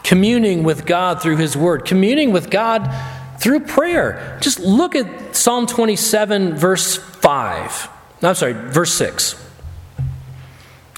Communing 0.03 0.63
with 0.63 0.87
God 0.87 1.21
through 1.21 1.37
His 1.37 1.55
Word, 1.55 1.85
communing 1.85 2.31
with 2.31 2.49
God 2.49 2.91
through 3.37 3.59
prayer. 3.59 4.39
Just 4.41 4.59
look 4.59 4.95
at 4.95 5.35
Psalm 5.35 5.67
27, 5.67 6.57
verse 6.57 6.97
5. 6.97 7.89
No, 8.23 8.29
I'm 8.29 8.35
sorry, 8.35 8.53
verse 8.53 8.93
6. 8.95 9.35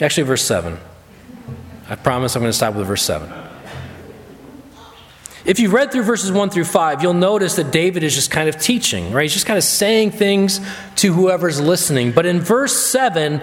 Actually, 0.02 0.24
verse 0.24 0.44
7. 0.44 0.78
I 1.90 1.96
promise 1.96 2.34
I'm 2.38 2.42
going 2.42 2.50
to 2.50 2.58
stop 2.58 2.76
with 2.76 2.88
verse 2.88 3.04
7. 3.04 3.43
If 5.46 5.60
you've 5.60 5.74
read 5.74 5.92
through 5.92 6.04
verses 6.04 6.32
1 6.32 6.52
through 6.52 6.64
5, 6.64 7.04
you'll 7.04 7.14
notice 7.14 7.56
that 7.56 7.70
David 7.72 8.04
is 8.04 8.16
just 8.16 8.32
kind 8.32 8.48
of 8.48 8.58
teaching, 8.62 9.12
right? 9.12 9.24
He's 9.24 9.34
just 9.34 9.46
kind 9.46 9.58
of 9.58 9.64
saying 9.66 10.12
things 10.12 10.62
to 10.98 11.12
whoever's 11.12 11.60
listening. 11.60 12.14
But 12.14 12.26
in 12.26 12.40
verse 12.40 12.78
7, 12.78 13.42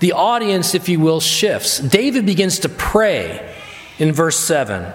the 0.00 0.12
audience, 0.12 0.74
if 0.74 0.90
you 0.90 1.00
will, 1.00 1.20
shifts. 1.20 1.78
David 1.78 2.26
begins 2.26 2.58
to 2.60 2.68
pray 2.68 3.54
in 3.98 4.12
verse 4.12 4.38
7. 4.38 4.92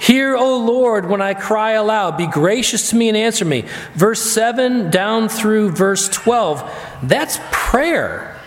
Hear, 0.00 0.36
O 0.36 0.58
Lord, 0.58 1.08
when 1.08 1.20
I 1.20 1.34
cry 1.34 1.72
aloud. 1.72 2.16
Be 2.16 2.28
gracious 2.28 2.90
to 2.90 2.96
me 2.96 3.08
and 3.08 3.16
answer 3.16 3.44
me. 3.44 3.64
Verse 3.94 4.22
7 4.22 4.90
down 4.90 5.28
through 5.28 5.70
verse 5.70 6.08
12, 6.08 6.98
that's 7.02 7.40
prayer. 7.50 8.38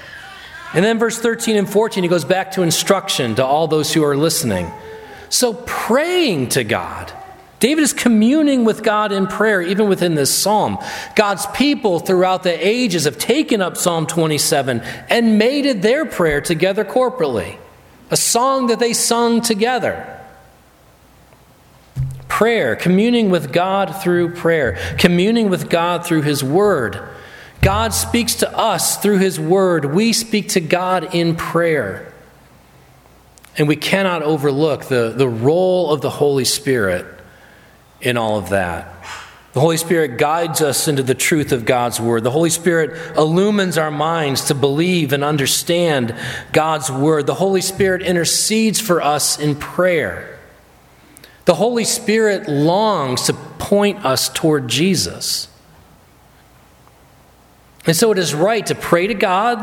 And 0.74 0.86
then 0.86 1.00
verse 1.00 1.20
13 1.20 1.58
and 1.58 1.70
14, 1.70 2.04
he 2.04 2.10
goes 2.10 2.24
back 2.24 2.52
to 2.52 2.62
instruction 2.62 3.36
to 3.36 3.46
all 3.46 3.68
those 3.68 3.94
who 3.94 4.06
are 4.06 4.16
listening. 4.16 4.72
So, 5.30 5.54
praying 5.54 6.50
to 6.50 6.64
God. 6.64 7.14
David 7.60 7.84
is 7.84 7.92
communing 7.92 8.64
with 8.64 8.84
God 8.84 9.12
in 9.12 9.28
prayer, 9.28 9.62
even 9.62 9.90
within 9.90 10.16
this 10.16 10.34
psalm. 10.34 10.78
God's 11.16 11.46
people 11.48 12.00
throughout 12.00 12.44
the 12.44 12.68
ages 12.68 13.04
have 13.04 13.18
taken 13.18 13.62
up 13.62 13.76
Psalm 13.76 14.08
27 14.08 14.80
and 15.10 15.38
made 15.38 15.66
it 15.66 15.82
their 15.82 16.06
prayer 16.06 16.40
together 16.40 16.86
corporately, 16.86 17.58
a 18.10 18.18
song 18.18 18.68
that 18.68 18.80
they 18.80 18.94
sung 18.94 19.42
together. 19.42 20.16
Prayer, 22.30 22.78
communing 22.78 23.30
with 23.30 23.52
God 23.52 23.94
through 24.02 24.36
prayer, 24.36 24.78
communing 24.98 25.50
with 25.50 25.70
God 25.70 26.06
through 26.06 26.22
His 26.22 26.42
Word. 26.42 27.10
God 27.62 27.94
speaks 27.94 28.36
to 28.36 28.58
us 28.58 28.98
through 28.98 29.18
His 29.18 29.38
Word. 29.38 29.84
We 29.84 30.14
speak 30.14 30.50
to 30.50 30.62
God 30.62 31.14
in 31.14 31.36
prayer. 31.36 32.09
And 33.60 33.68
we 33.68 33.76
cannot 33.76 34.24
overlook 34.24 34.86
the, 34.86 35.14
the 35.16 35.28
role 35.28 35.92
of 35.92 36.00
the 36.00 36.10
Holy 36.10 36.46
Spirit 36.46 37.06
in 38.02 38.16
all 38.16 38.38
of 38.38 38.50
that. 38.50 38.96
The 39.52 39.60
Holy 39.60 39.76
Spirit 39.76 40.18
guides 40.18 40.62
us 40.62 40.88
into 40.88 41.04
the 41.04 41.14
truth 41.14 41.52
of 41.52 41.66
God's 41.66 42.00
Word. 42.00 42.24
The 42.24 42.32
Holy 42.32 42.52
Spirit 42.52 43.18
illumines 43.18 43.78
our 43.78 43.92
minds 43.92 44.46
to 44.46 44.56
believe 44.56 45.12
and 45.12 45.26
understand 45.26 46.16
God's 46.54 46.90
Word. 46.90 47.28
The 47.28 47.34
Holy 47.34 47.60
Spirit 47.60 48.02
intercedes 48.02 48.80
for 48.80 49.02
us 49.02 49.38
in 49.38 49.56
prayer. 49.56 50.40
The 51.44 51.56
Holy 51.56 51.84
Spirit 51.84 52.48
longs 52.48 53.24
to 53.24 53.34
point 53.34 54.06
us 54.06 54.30
toward 54.30 54.70
Jesus. 54.70 55.50
And 57.86 57.96
so 57.96 58.12
it 58.12 58.18
is 58.20 58.34
right 58.34 58.66
to 58.68 58.76
pray 58.76 59.08
to 59.08 59.16
God 59.16 59.60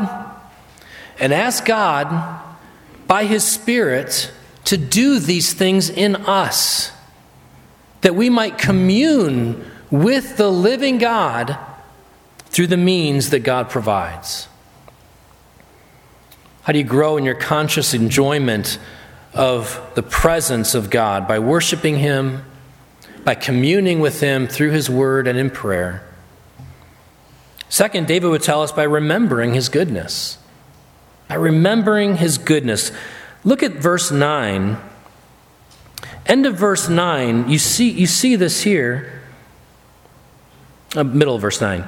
and 1.17 1.33
ask 1.33 1.65
God 1.65 2.43
by 3.07 3.25
His 3.25 3.43
Spirit 3.43 4.31
to 4.65 4.77
do 4.77 5.19
these 5.19 5.53
things 5.53 5.89
in 5.89 6.15
us, 6.15 6.91
that 8.01 8.15
we 8.15 8.29
might 8.29 8.57
commune 8.57 9.65
with 9.89 10.37
the 10.37 10.51
living 10.51 10.97
God 10.97 11.57
through 12.37 12.67
the 12.67 12.77
means 12.77 13.29
that 13.29 13.39
God 13.39 13.69
provides. 13.69 14.47
How 16.63 16.73
do 16.73 16.79
you 16.79 16.85
grow 16.85 17.15
in 17.15 17.23
your 17.23 17.35
conscious 17.35 17.93
enjoyment 17.93 18.77
of 19.33 19.79
the 19.95 20.03
presence 20.03 20.75
of 20.75 20.89
God? 20.89 21.25
By 21.25 21.39
worshiping 21.39 21.97
Him, 21.99 22.43
by 23.23 23.35
communing 23.35 24.01
with 24.01 24.19
Him 24.19 24.47
through 24.47 24.71
His 24.71 24.89
Word 24.89 25.27
and 25.27 25.39
in 25.39 25.49
prayer. 25.49 26.03
Second, 27.69 28.07
David 28.07 28.27
would 28.27 28.43
tell 28.43 28.63
us 28.63 28.73
by 28.73 28.83
remembering 28.83 29.53
His 29.53 29.69
goodness 29.69 30.37
by 31.27 31.35
remembering 31.35 32.17
his 32.17 32.37
goodness. 32.37 32.91
Look 33.43 33.63
at 33.63 33.73
verse 33.73 34.11
9. 34.11 34.77
End 36.25 36.45
of 36.45 36.55
verse 36.55 36.89
9, 36.89 37.49
you 37.49 37.57
see, 37.57 37.89
you 37.89 38.05
see 38.05 38.35
this 38.35 38.61
here. 38.61 39.21
Uh, 40.95 41.03
middle 41.03 41.35
of 41.35 41.41
verse 41.41 41.61
9. 41.61 41.87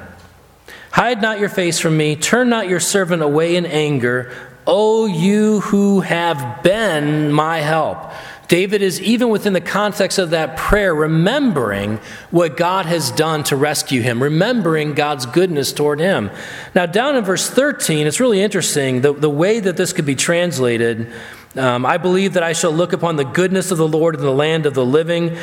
Hide 0.92 1.20
not 1.22 1.38
your 1.38 1.48
face 1.48 1.78
from 1.78 1.96
me, 1.96 2.16
turn 2.16 2.48
not 2.48 2.68
your 2.68 2.80
servant 2.80 3.22
away 3.22 3.56
in 3.56 3.66
anger, 3.66 4.32
O 4.66 5.06
you 5.06 5.60
who 5.60 6.00
have 6.00 6.62
been 6.62 7.32
my 7.32 7.58
help. 7.58 8.12
David 8.50 8.82
is, 8.82 9.00
even 9.00 9.28
within 9.28 9.52
the 9.52 9.60
context 9.60 10.18
of 10.18 10.30
that 10.30 10.56
prayer, 10.56 10.92
remembering 10.92 12.00
what 12.32 12.56
God 12.56 12.84
has 12.84 13.12
done 13.12 13.44
to 13.44 13.54
rescue 13.54 14.02
him, 14.02 14.20
remembering 14.20 14.94
God's 14.94 15.24
goodness 15.24 15.72
toward 15.72 16.00
him. 16.00 16.32
Now, 16.74 16.86
down 16.86 17.14
in 17.14 17.22
verse 17.22 17.48
13, 17.48 18.08
it's 18.08 18.18
really 18.18 18.42
interesting 18.42 19.02
the, 19.02 19.12
the 19.12 19.30
way 19.30 19.60
that 19.60 19.76
this 19.76 19.92
could 19.92 20.04
be 20.04 20.16
translated. 20.16 21.12
Um, 21.54 21.86
I 21.86 21.96
believe 21.96 22.32
that 22.32 22.42
I 22.42 22.52
shall 22.52 22.72
look 22.72 22.92
upon 22.92 23.14
the 23.14 23.24
goodness 23.24 23.70
of 23.70 23.78
the 23.78 23.86
Lord 23.86 24.16
in 24.16 24.20
the 24.20 24.32
land 24.32 24.66
of 24.66 24.74
the 24.74 24.84
living. 24.84 25.36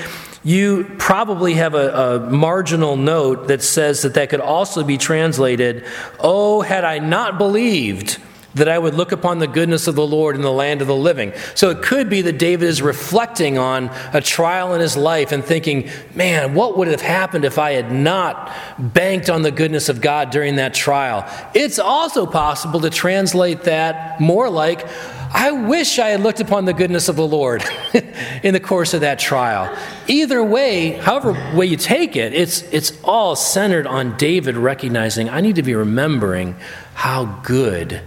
You 0.44 0.94
probably 0.98 1.54
have 1.54 1.76
a, 1.76 2.26
a, 2.26 2.30
marginal 2.30 2.98
note 2.98 3.48
that 3.48 3.64
says 3.64 4.02
that 4.02 4.16
that 4.16 4.30
could 4.30 4.42
also 4.42 4.84
be 4.84 4.98
translated, 4.98 5.86
Oh, 6.20 6.60
had 6.60 6.84
I 6.84 7.00
not 7.00 7.38
believed 7.38 8.20
that 8.56 8.68
I 8.68 8.78
would 8.78 8.96
look 8.96 9.12
upon 9.12 9.40
the 9.40 9.48
goodness 9.48 9.88
of 9.88 9.96
the 9.96 10.06
Lord 10.06 10.36
in 10.36 10.42
the 10.42 10.52
land 10.52 10.82
of 10.82 10.88
the 10.88 10.96
living. 10.96 11.34
So 11.54 11.70
it 11.70 11.82
could 11.82 12.10
be 12.10 12.22
that 12.24 12.40
David 12.40 12.68
is 12.68 12.82
reflecting 12.82 13.58
on 13.58 13.92
a 14.14 14.22
trial 14.22 14.74
in 14.74 14.82
his 14.82 14.98
life 14.98 15.32
and 15.32 15.44
thinking, 15.44 15.90
man, 16.16 16.54
what 16.54 16.78
would 16.78 16.88
have 16.88 17.02
happened 17.02 17.46
if 17.46 17.60
I 17.60 17.72
had 17.74 17.92
not 17.92 18.52
banked 18.80 19.30
on 19.30 19.42
the 19.42 19.52
goodness 19.52 19.90
of 19.90 20.02
God 20.02 20.32
during 20.32 20.56
that 20.56 20.74
trial? 20.74 21.26
It's 21.54 21.80
also 21.80 22.26
possible 22.26 22.80
to 22.82 22.90
translate 22.90 23.64
that 23.64 24.20
more 24.20 24.50
like, 24.50 24.88
I 25.34 25.52
wish 25.52 26.00
I 26.00 26.10
had 26.10 26.22
looked 26.22 26.40
upon 26.40 26.66
the 26.66 26.74
goodness 26.74 27.10
of 27.10 27.16
the 27.16 27.28
Lord 27.28 27.64
in 28.44 28.54
the 28.54 28.60
course 28.60 28.94
of 28.94 29.02
that 29.02 29.20
trial. 29.20 29.76
Either 30.08 30.42
way, 30.42 30.92
however 30.92 31.34
way 31.54 31.66
you 31.66 31.78
take 31.78 32.16
it, 32.16 32.34
it's, 32.34 32.62
it's 32.72 32.98
all 33.04 33.36
centered 33.36 33.86
on 33.86 34.18
David 34.18 34.56
recognizing 34.56 35.30
I 35.30 35.42
need 35.42 35.56
to 35.58 35.64
be 35.64 35.76
remembering 35.76 36.56
how 36.94 37.26
good 37.44 38.02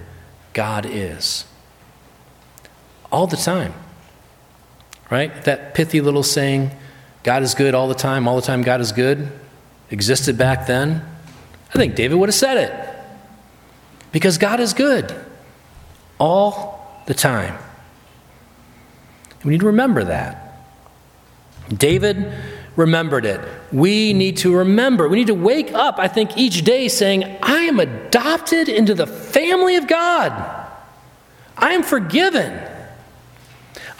God 0.52 0.86
is. 0.86 1.44
All 3.10 3.26
the 3.26 3.36
time. 3.36 3.74
Right? 5.10 5.44
That 5.44 5.74
pithy 5.74 6.00
little 6.00 6.22
saying, 6.22 6.70
God 7.22 7.42
is 7.42 7.54
good 7.54 7.74
all 7.74 7.88
the 7.88 7.94
time, 7.94 8.28
all 8.28 8.36
the 8.36 8.42
time 8.42 8.62
God 8.62 8.80
is 8.80 8.92
good, 8.92 9.30
existed 9.90 10.38
back 10.38 10.66
then. 10.66 11.04
I 11.70 11.72
think 11.72 11.94
David 11.94 12.16
would 12.16 12.28
have 12.28 12.34
said 12.34 12.56
it. 12.56 12.86
Because 14.12 14.38
God 14.38 14.60
is 14.60 14.72
good 14.72 15.14
all 16.18 17.02
the 17.06 17.14
time. 17.14 17.58
We 19.44 19.52
need 19.52 19.60
to 19.60 19.66
remember 19.66 20.04
that. 20.04 20.66
David 21.68 22.32
remembered 22.80 23.24
it. 23.24 23.40
We 23.70 24.12
need 24.12 24.38
to 24.38 24.56
remember. 24.56 25.08
We 25.08 25.18
need 25.18 25.28
to 25.28 25.34
wake 25.34 25.72
up, 25.72 25.98
I 25.98 26.08
think, 26.08 26.36
each 26.36 26.64
day 26.64 26.88
saying, 26.88 27.38
I 27.42 27.62
am 27.62 27.78
adopted 27.78 28.68
into 28.68 28.94
the 28.94 29.06
family 29.06 29.76
of 29.76 29.86
God. 29.86 30.32
I 31.56 31.74
am 31.74 31.82
forgiven. 31.82 32.58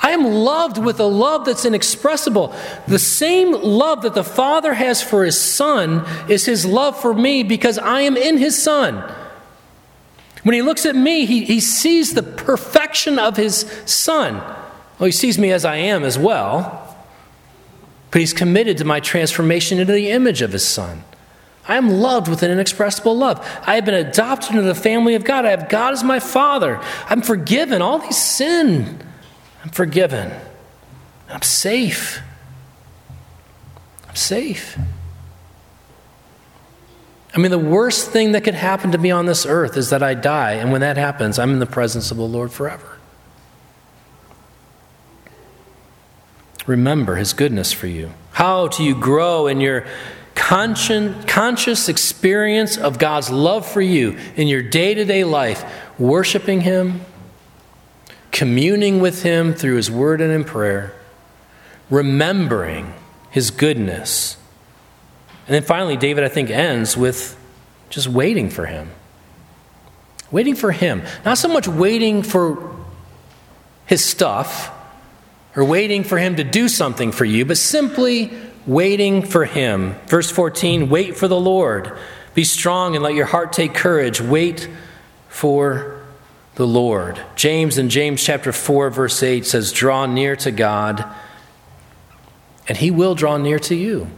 I 0.03 0.11
am 0.11 0.25
loved 0.25 0.79
with 0.79 0.99
a 0.99 1.05
love 1.05 1.45
that's 1.45 1.67
inexpressible. 1.67 2.55
The 2.89 2.99
same 2.99 3.53
love 3.53 4.03
that 4.03 4.15
the 4.15 4.25
Father 4.25 4.73
has 4.73 5.03
for 5.03 5.25
His 5.25 5.39
Son 5.39 6.05
is 6.29 6.47
His 6.47 6.65
love 6.65 7.01
for 7.01 7.15
me 7.15 7.43
because 7.43 7.79
I 7.79 8.01
am 8.01 8.17
in 8.17 8.39
His 8.39 8.61
Son. 8.61 8.97
When 10.43 10.55
He 10.55 10.63
looks 10.63 10.87
at 10.87 10.97
me, 10.97 11.27
He, 11.27 11.45
he 11.45 11.61
sees 11.61 12.15
the 12.15 12.23
perfection 12.23 13.19
of 13.19 13.37
His 13.37 13.61
Son. 13.85 14.37
Well, 14.99 15.07
He 15.07 15.13
sees 15.13 15.39
me 15.39 15.53
as 15.53 15.67
I 15.67 15.77
am 15.77 16.03
as 16.03 16.19
well 16.19 16.90
but 18.11 18.21
he's 18.21 18.33
committed 18.33 18.79
to 18.79 18.85
my 18.85 19.01
transformation 19.01 19.79
into 19.79 19.93
the 19.93 20.11
image 20.11 20.43
of 20.43 20.53
his 20.53 20.67
son. 20.67 21.05
I 21.69 21.77
am 21.77 21.89
loved 21.89 22.29
with 22.29 22.43
an 22.43 22.51
inexpressible 22.51 23.17
love. 23.17 23.39
I 23.65 23.77
have 23.77 23.85
been 23.85 23.95
adopted 23.95 24.51
into 24.51 24.63
the 24.63 24.75
family 24.75 25.15
of 25.15 25.25
God. 25.25 25.45
I 25.45 25.51
have 25.51 25.69
God 25.69 25.93
as 25.93 26.03
my 26.03 26.19
father. 26.19 26.81
I'm 27.09 27.23
forgiven. 27.23 27.83
All 27.83 27.99
these 27.99 28.17
sin, 28.17 29.01
I'm 29.63 29.71
forgiven. 29.71 30.33
I'm 31.29 31.43
safe. 31.43 32.21
I'm 34.09 34.17
safe. 34.17 34.77
I 37.33 37.39
mean, 37.39 37.53
the 37.53 37.59
worst 37.59 38.11
thing 38.11 38.33
that 38.33 38.43
could 38.43 38.55
happen 38.55 38.91
to 38.91 38.99
me 38.99 39.13
on 39.13 39.27
this 39.27 39.47
earth 39.47 39.77
is 39.77 39.91
that 39.91 40.03
I 40.03 40.15
die, 40.15 40.55
and 40.55 40.73
when 40.73 40.81
that 40.81 40.97
happens, 40.97 41.39
I'm 41.39 41.53
in 41.53 41.61
the 41.61 41.67
presence 41.67 42.11
of 42.11 42.17
the 42.17 42.25
Lord 42.25 42.51
forever. 42.51 42.99
Remember 46.71 47.17
his 47.17 47.33
goodness 47.33 47.73
for 47.73 47.89
you? 47.89 48.13
How 48.33 48.69
do 48.69 48.85
you 48.85 48.95
grow 48.95 49.49
in 49.49 49.61
your 49.61 49.85
conscious 50.35 51.89
experience 51.89 52.79
of 52.79 52.99
God's 52.99 53.29
love 53.29 53.67
for 53.67 53.81
you 53.81 54.17
in 54.37 54.49
your 54.49 54.63
day 54.63 54.95
to 54.95 55.05
day 55.05 55.25
life, 55.25 55.65
worshiping 55.99 56.63
him, 56.63 57.03
communing 58.31 59.01
with 59.01 59.23
him 59.23 59.53
through 59.53 59.77
his 59.77 59.91
word 59.91 60.21
and 60.21 60.33
in 60.33 60.45
prayer, 60.45 60.95
remembering 61.91 62.95
his 63.31 63.51
goodness? 63.51 64.37
And 65.47 65.55
then 65.55 65.65
finally, 65.65 65.97
David, 65.97 66.23
I 66.23 66.29
think, 66.29 66.49
ends 66.49 66.97
with 66.97 67.37
just 67.91 68.07
waiting 68.07 68.49
for 68.49 68.67
him. 68.67 68.91
Waiting 70.31 70.55
for 70.55 70.71
him. 70.71 71.03
Not 71.25 71.39
so 71.39 71.49
much 71.49 71.67
waiting 71.67 72.23
for 72.23 72.77
his 73.87 74.05
stuff 74.05 74.71
or 75.57 75.65
waiting 75.65 76.05
for 76.05 76.19
him 76.19 76.37
to 76.37 76.45
do 76.45 76.69
something 76.69 77.13
for 77.13 77.25
you, 77.25 77.45
but 77.45 77.57
simply 77.57 78.31
waiting 78.67 79.23
for 79.23 79.45
him. 79.45 79.95
Verse 80.07 80.31
14 80.31 80.89
wait 80.89 81.17
for 81.17 81.29
the 81.29 81.41
Lord. 81.41 81.97
Be 82.35 82.45
strong 82.45 82.95
and 82.95 83.03
let 83.03 83.15
your 83.15 83.27
heart 83.27 83.53
take 83.53 83.75
courage. 83.75 84.21
Wait 84.21 84.69
for 85.29 86.03
the 86.55 86.67
Lord. 86.67 87.21
James 87.35 87.79
in 87.79 87.89
James 87.89 88.23
chapter 88.23 88.53
4 88.53 88.91
verse 88.91 89.23
8 89.23 89.47
says 89.47 89.73
draw 89.73 90.07
near 90.07 90.37
to 90.37 90.51
God 90.51 91.05
and 92.69 92.79
he 92.79 92.91
will 92.91 93.15
draw 93.15 93.37
near 93.37 93.59
to 93.59 93.75
you. 93.75 94.09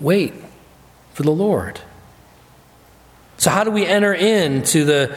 Wait 0.00 0.32
for 1.12 1.22
the 1.22 1.30
Lord. 1.30 1.80
So, 3.36 3.50
how 3.50 3.64
do 3.64 3.70
we 3.70 3.86
enter 3.86 4.12
into 4.12 4.84
the 4.84 5.16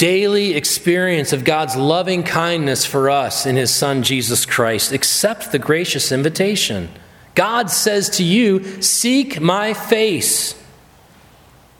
daily 0.00 0.54
experience 0.54 1.34
of 1.34 1.44
God's 1.44 1.76
loving 1.76 2.22
kindness 2.22 2.86
for 2.86 3.10
us 3.10 3.44
in 3.44 3.56
His 3.56 3.72
Son, 3.72 4.02
Jesus 4.02 4.46
Christ? 4.46 4.92
Accept 4.92 5.52
the 5.52 5.58
gracious 5.58 6.10
invitation. 6.10 6.88
God 7.34 7.70
says 7.70 8.08
to 8.16 8.24
you, 8.24 8.80
Seek 8.80 9.42
my 9.42 9.74
face. 9.74 10.54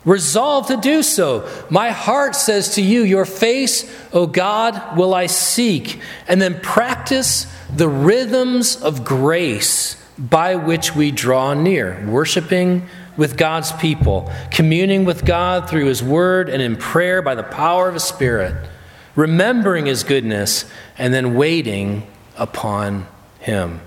Resolve 0.05 0.67
to 0.67 0.77
do 0.77 1.01
so. 1.01 1.49
My 1.71 1.89
heart 1.89 2.35
says 2.35 2.75
to 2.75 2.81
you, 2.83 3.01
Your 3.01 3.25
face, 3.25 3.91
O 4.13 4.27
God, 4.27 4.95
will 4.95 5.15
I 5.15 5.25
seek. 5.25 5.99
And 6.27 6.39
then 6.39 6.59
practice 6.61 7.51
the 7.75 7.89
rhythms 7.89 8.75
of 8.75 9.03
grace 9.03 9.95
by 10.19 10.55
which 10.57 10.95
we 10.95 11.09
draw 11.09 11.55
near, 11.55 12.05
worshiping 12.07 12.87
with 13.17 13.37
God's 13.37 13.71
people, 13.73 14.31
communing 14.51 15.05
with 15.05 15.25
God 15.25 15.69
through 15.69 15.85
His 15.85 16.01
Word 16.01 16.49
and 16.49 16.61
in 16.61 16.75
prayer 16.75 17.21
by 17.21 17.35
the 17.35 17.43
power 17.43 17.87
of 17.87 17.93
His 17.93 18.03
Spirit, 18.03 18.69
remembering 19.15 19.85
His 19.85 20.03
goodness, 20.03 20.65
and 20.97 21.13
then 21.13 21.35
waiting 21.35 22.07
upon 22.37 23.07
Him. 23.39 23.81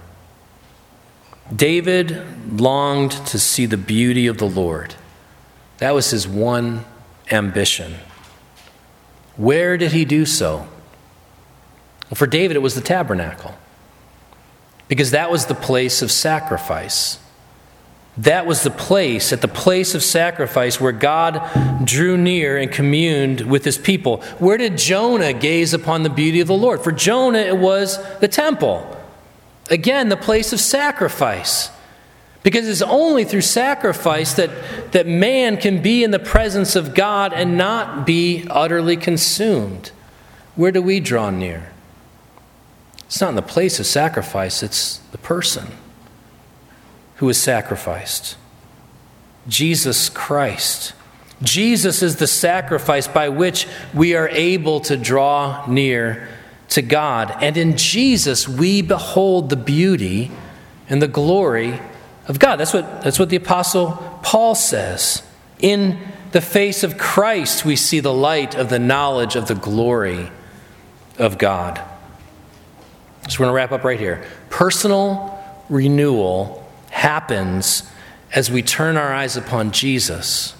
David 1.54 2.60
longed 2.60 3.12
to 3.26 3.38
see 3.38 3.66
the 3.66 3.76
beauty 3.76 4.26
of 4.26 4.38
the 4.38 4.48
Lord. 4.48 4.94
That 5.78 5.92
was 5.92 6.10
his 6.10 6.26
one 6.26 6.84
ambition. 7.30 7.96
Where 9.36 9.76
did 9.76 9.92
he 9.92 10.04
do 10.04 10.24
so? 10.24 10.68
For 12.14 12.26
David, 12.26 12.56
it 12.56 12.60
was 12.60 12.74
the 12.74 12.80
tabernacle 12.80 13.56
because 14.88 15.10
that 15.10 15.30
was 15.30 15.46
the 15.46 15.54
place 15.54 16.02
of 16.02 16.12
sacrifice. 16.12 17.18
That 18.18 18.46
was 18.46 18.62
the 18.62 18.70
place, 18.70 19.32
at 19.32 19.40
the 19.40 19.48
place 19.48 19.94
of 19.94 20.02
sacrifice, 20.02 20.80
where 20.80 20.92
God 20.92 21.42
drew 21.84 22.16
near 22.16 22.56
and 22.56 22.70
communed 22.70 23.40
with 23.40 23.64
his 23.64 23.76
people. 23.76 24.22
Where 24.38 24.56
did 24.56 24.78
Jonah 24.78 25.32
gaze 25.32 25.74
upon 25.74 26.04
the 26.04 26.10
beauty 26.10 26.40
of 26.40 26.46
the 26.46 26.54
Lord? 26.54 26.80
For 26.82 26.92
Jonah, 26.92 27.40
it 27.40 27.56
was 27.56 27.98
the 28.20 28.28
temple. 28.28 28.88
Again, 29.68 30.10
the 30.10 30.16
place 30.16 30.52
of 30.52 30.60
sacrifice. 30.60 31.70
Because 32.44 32.68
it's 32.68 32.82
only 32.82 33.24
through 33.24 33.40
sacrifice 33.40 34.34
that, 34.34 34.92
that 34.92 35.08
man 35.08 35.56
can 35.56 35.82
be 35.82 36.04
in 36.04 36.12
the 36.12 36.18
presence 36.18 36.76
of 36.76 36.94
God 36.94 37.32
and 37.32 37.56
not 37.56 38.06
be 38.06 38.46
utterly 38.48 38.96
consumed. 38.96 39.90
Where 40.54 40.70
do 40.70 40.82
we 40.82 41.00
draw 41.00 41.30
near? 41.30 41.72
It's 43.06 43.20
not 43.20 43.30
in 43.30 43.34
the 43.34 43.42
place 43.42 43.80
of 43.80 43.86
sacrifice, 43.86 44.62
it's 44.62 44.98
the 45.10 45.18
person 45.18 45.68
who 47.16 47.28
is 47.28 47.40
sacrificed 47.40 48.36
Jesus 49.46 50.08
Christ. 50.08 50.94
Jesus 51.42 52.02
is 52.02 52.16
the 52.16 52.26
sacrifice 52.26 53.06
by 53.06 53.28
which 53.28 53.66
we 53.92 54.14
are 54.14 54.28
able 54.28 54.80
to 54.80 54.96
draw 54.96 55.66
near 55.66 56.28
to 56.70 56.82
God. 56.82 57.34
And 57.42 57.56
in 57.56 57.76
Jesus, 57.76 58.48
we 58.48 58.82
behold 58.82 59.50
the 59.50 59.56
beauty 59.56 60.30
and 60.88 61.02
the 61.02 61.08
glory 61.08 61.78
of 62.26 62.38
God. 62.38 62.56
That's 62.56 62.72
what, 62.72 63.02
that's 63.02 63.18
what 63.18 63.28
the 63.28 63.36
Apostle 63.36 64.20
Paul 64.22 64.54
says. 64.54 65.22
In 65.58 65.98
the 66.32 66.40
face 66.40 66.82
of 66.82 66.96
Christ, 66.96 67.64
we 67.64 67.76
see 67.76 68.00
the 68.00 68.12
light 68.12 68.54
of 68.54 68.70
the 68.70 68.78
knowledge 68.78 69.36
of 69.36 69.46
the 69.46 69.54
glory 69.54 70.30
of 71.18 71.36
God. 71.38 71.80
So 73.28 73.34
we're 73.34 73.46
going 73.46 73.50
to 73.50 73.54
wrap 73.54 73.72
up 73.72 73.84
right 73.84 74.00
here. 74.00 74.24
Personal 74.50 75.38
renewal 75.68 76.63
happens 77.04 77.82
as 78.32 78.50
we 78.50 78.62
turn 78.62 78.96
our 78.96 79.12
eyes 79.12 79.36
upon 79.36 79.72
Jesus 79.72 80.54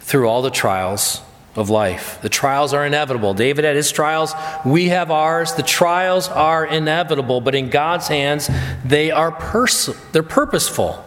through 0.00 0.26
all 0.26 0.40
the 0.40 0.50
trials 0.50 1.20
of 1.54 1.68
life. 1.68 2.18
The 2.22 2.30
trials 2.30 2.72
are 2.72 2.86
inevitable. 2.86 3.34
David 3.34 3.66
had 3.66 3.76
his 3.76 3.92
trials, 3.92 4.32
we 4.64 4.88
have 4.88 5.10
ours. 5.10 5.52
The 5.52 5.62
trials 5.62 6.28
are 6.28 6.64
inevitable, 6.64 7.42
but 7.42 7.54
in 7.54 7.68
God's 7.68 8.08
hands, 8.08 8.48
they 8.82 9.10
are 9.10 9.30
pers- 9.30 9.94
they're 10.12 10.22
purposeful. 10.22 11.04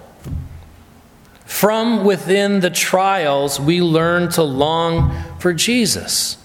From 1.45 2.05
within 2.05 2.59
the 2.59 2.69
trials, 2.69 3.59
we 3.59 3.81
learn 3.81 4.29
to 4.33 4.43
long 4.43 5.11
for 5.39 5.53
Jesus. 5.53 6.37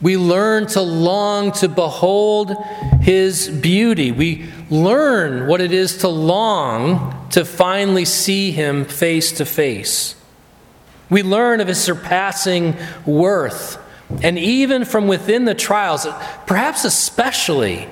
We 0.00 0.16
learn 0.16 0.66
to 0.68 0.82
long 0.82 1.50
to 1.52 1.68
behold 1.68 2.52
his 3.06 3.48
beauty. 3.48 4.10
We 4.10 4.46
learn 4.68 5.46
what 5.46 5.60
it 5.60 5.72
is 5.72 5.98
to 5.98 6.08
long 6.08 7.28
to 7.30 7.44
finally 7.44 8.04
see 8.04 8.50
him 8.50 8.84
face 8.84 9.30
to 9.32 9.46
face. 9.46 10.16
We 11.08 11.22
learn 11.22 11.60
of 11.60 11.68
his 11.68 11.80
surpassing 11.80 12.76
worth. 13.06 13.78
And 14.24 14.36
even 14.40 14.84
from 14.84 15.06
within 15.06 15.44
the 15.44 15.54
trials, 15.54 16.04
perhaps 16.46 16.84
especially 16.84 17.86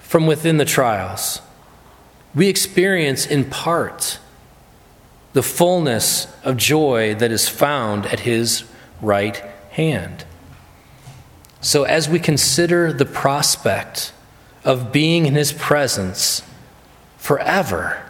from 0.00 0.26
within 0.26 0.58
the 0.58 0.66
trials, 0.66 1.40
we 2.34 2.48
experience 2.48 3.24
in 3.24 3.46
part 3.46 4.18
the 5.32 5.42
fullness 5.42 6.26
of 6.44 6.58
joy 6.58 7.14
that 7.14 7.32
is 7.32 7.48
found 7.48 8.04
at 8.04 8.20
his 8.20 8.64
right 9.00 9.42
hand. 9.70 10.26
So, 11.62 11.84
as 11.84 12.06
we 12.06 12.18
consider 12.18 12.92
the 12.92 13.06
prospect 13.06 14.12
of 14.64 14.92
being 14.92 15.26
in 15.26 15.34
His 15.34 15.52
presence 15.52 16.42
forever, 17.16 18.02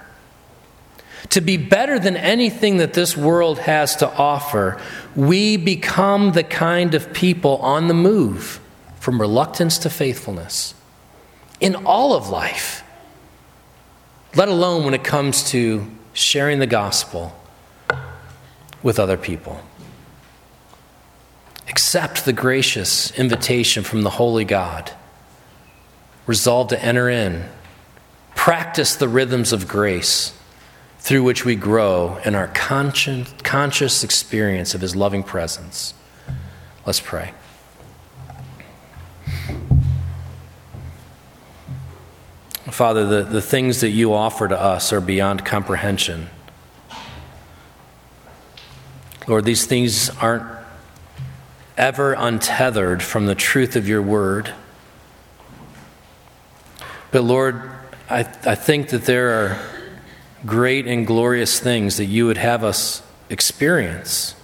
to 1.30 1.40
be 1.40 1.56
better 1.56 1.98
than 1.98 2.16
anything 2.16 2.78
that 2.78 2.94
this 2.94 3.16
world 3.16 3.58
has 3.60 3.96
to 3.96 4.10
offer, 4.16 4.80
we 5.16 5.56
become 5.56 6.32
the 6.32 6.42
kind 6.42 6.94
of 6.94 7.12
people 7.12 7.56
on 7.58 7.88
the 7.88 7.94
move 7.94 8.60
from 8.98 9.20
reluctance 9.20 9.78
to 9.78 9.90
faithfulness 9.90 10.74
in 11.60 11.74
all 11.86 12.14
of 12.14 12.28
life, 12.28 12.82
let 14.34 14.48
alone 14.48 14.84
when 14.84 14.94
it 14.94 15.04
comes 15.04 15.50
to 15.50 15.86
sharing 16.12 16.58
the 16.58 16.66
gospel 16.66 17.34
with 18.82 18.98
other 18.98 19.16
people. 19.16 19.60
Accept 21.68 22.24
the 22.24 22.32
gracious 22.32 23.16
invitation 23.18 23.84
from 23.84 24.02
the 24.02 24.10
Holy 24.10 24.44
God. 24.44 24.92
Resolve 26.26 26.68
to 26.68 26.82
enter 26.82 27.08
in. 27.08 27.44
Practice 28.34 28.94
the 28.94 29.08
rhythms 29.08 29.52
of 29.52 29.68
grace 29.68 30.36
through 30.98 31.24
which 31.24 31.44
we 31.44 31.56
grow 31.56 32.18
in 32.24 32.34
our 32.34 32.46
conscious, 32.48 33.32
conscious 33.42 34.04
experience 34.04 34.74
of 34.74 34.80
His 34.80 34.94
loving 34.94 35.22
presence. 35.22 35.94
Let's 36.86 37.00
pray. 37.00 37.32
Father, 42.70 43.04
the, 43.06 43.22
the 43.22 43.42
things 43.42 43.80
that 43.80 43.90
you 43.90 44.14
offer 44.14 44.48
to 44.48 44.58
us 44.58 44.92
are 44.92 45.00
beyond 45.00 45.44
comprehension. 45.44 46.30
Lord, 49.28 49.44
these 49.44 49.66
things 49.66 50.08
aren't 50.08 50.46
ever 51.76 52.14
untethered 52.14 53.02
from 53.02 53.26
the 53.26 53.34
truth 53.34 53.76
of 53.76 53.88
your 53.88 54.02
word. 54.02 54.54
But 57.12 57.22
Lord, 57.22 57.70
I, 58.10 58.20
I 58.20 58.54
think 58.56 58.88
that 58.88 59.04
there 59.04 59.30
are 59.30 59.58
great 60.44 60.86
and 60.86 61.06
glorious 61.06 61.60
things 61.60 61.98
that 61.98 62.06
you 62.06 62.26
would 62.26 62.38
have 62.38 62.64
us 62.64 63.02
experience 63.30 64.34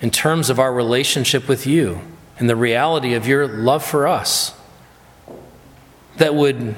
in 0.00 0.10
terms 0.10 0.48
of 0.48 0.58
our 0.58 0.72
relationship 0.72 1.46
with 1.46 1.66
you 1.66 2.00
and 2.38 2.48
the 2.48 2.56
reality 2.56 3.14
of 3.14 3.26
your 3.26 3.46
love 3.46 3.84
for 3.84 4.06
us. 4.08 4.54
that 6.18 6.34
would 6.34 6.74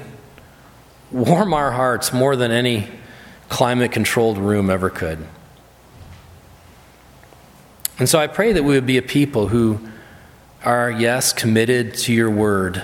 warm 1.11 1.53
our 1.53 1.71
hearts 1.71 2.13
more 2.13 2.35
than 2.35 2.51
any 2.51 2.87
climate 3.49 3.91
controlled 3.91 4.37
room 4.37 4.69
ever 4.69 4.89
could. 4.89 5.27
And 7.99 8.07
so 8.07 8.17
I 8.17 8.27
pray 8.27 8.53
that 8.53 8.63
we 8.63 8.73
would 8.75 8.85
be 8.85 8.97
a 8.97 9.01
people 9.01 9.49
who 9.49 9.79
are, 10.63 10.89
yes, 10.89 11.33
committed 11.33 11.93
to 11.95 12.13
your 12.13 12.29
word 12.29 12.81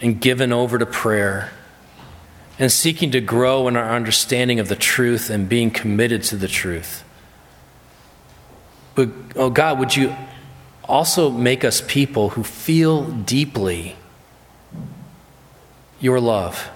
and 0.00 0.20
given 0.20 0.52
over 0.52 0.78
to 0.78 0.86
prayer 0.86 1.50
and 2.58 2.70
seeking 2.72 3.10
to 3.12 3.20
grow 3.20 3.68
in 3.68 3.76
our 3.76 3.94
understanding 3.94 4.58
of 4.58 4.68
the 4.68 4.76
truth 4.76 5.30
and 5.30 5.48
being 5.48 5.70
committed 5.70 6.22
to 6.24 6.36
the 6.36 6.48
truth. 6.48 7.04
But, 8.94 9.10
oh 9.36 9.50
God, 9.50 9.78
would 9.78 9.94
you 9.94 10.14
also 10.84 11.30
make 11.30 11.64
us 11.64 11.82
people 11.86 12.30
who 12.30 12.42
feel 12.42 13.04
deeply 13.04 13.96
your 16.00 16.20
love, 16.20 16.70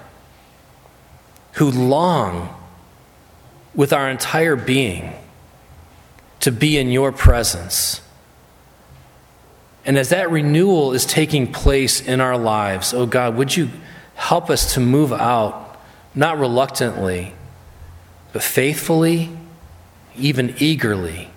who 1.53 1.71
long 1.71 2.55
with 3.75 3.93
our 3.93 4.11
entire 4.11 4.57
being 4.57 5.13
to 6.41 6.51
be 6.51 6.77
in 6.77 6.91
your 6.91 7.13
presence. 7.13 8.01
And 9.85 9.99
as 9.99 10.11
that 10.11 10.31
renewal 10.31 10.93
is 10.93 11.05
taking 11.05 11.53
place 11.53 12.01
in 12.01 12.21
our 12.21 12.37
lives, 12.37 12.95
oh 12.95 13.07
God, 13.07 13.37
would 13.37 13.57
you 13.57 13.71
help 14.15 14.51
us 14.51 14.75
to 14.75 14.81
move 14.81 15.13
out, 15.13 15.81
not 16.15 16.39
reluctantly, 16.39 17.33
but 18.33 18.43
faithfully, 18.43 19.31
even 20.17 20.55
eagerly, 20.59 21.31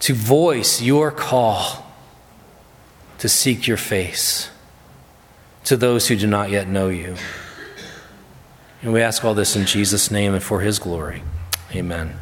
to 0.00 0.14
voice 0.14 0.80
your 0.80 1.10
call 1.10 1.86
to 3.18 3.28
seek 3.28 3.66
your 3.66 3.76
face 3.76 4.50
to 5.64 5.76
those 5.76 6.06
who 6.06 6.16
do 6.16 6.26
not 6.26 6.50
yet 6.50 6.68
know 6.68 6.88
you. 6.88 7.16
And 8.82 8.92
we 8.92 9.02
ask 9.02 9.24
all 9.24 9.34
this 9.34 9.56
in 9.56 9.66
Jesus' 9.66 10.10
name 10.10 10.32
and 10.32 10.42
for 10.42 10.60
his 10.60 10.78
glory. 10.78 11.22
Amen. 11.74 12.16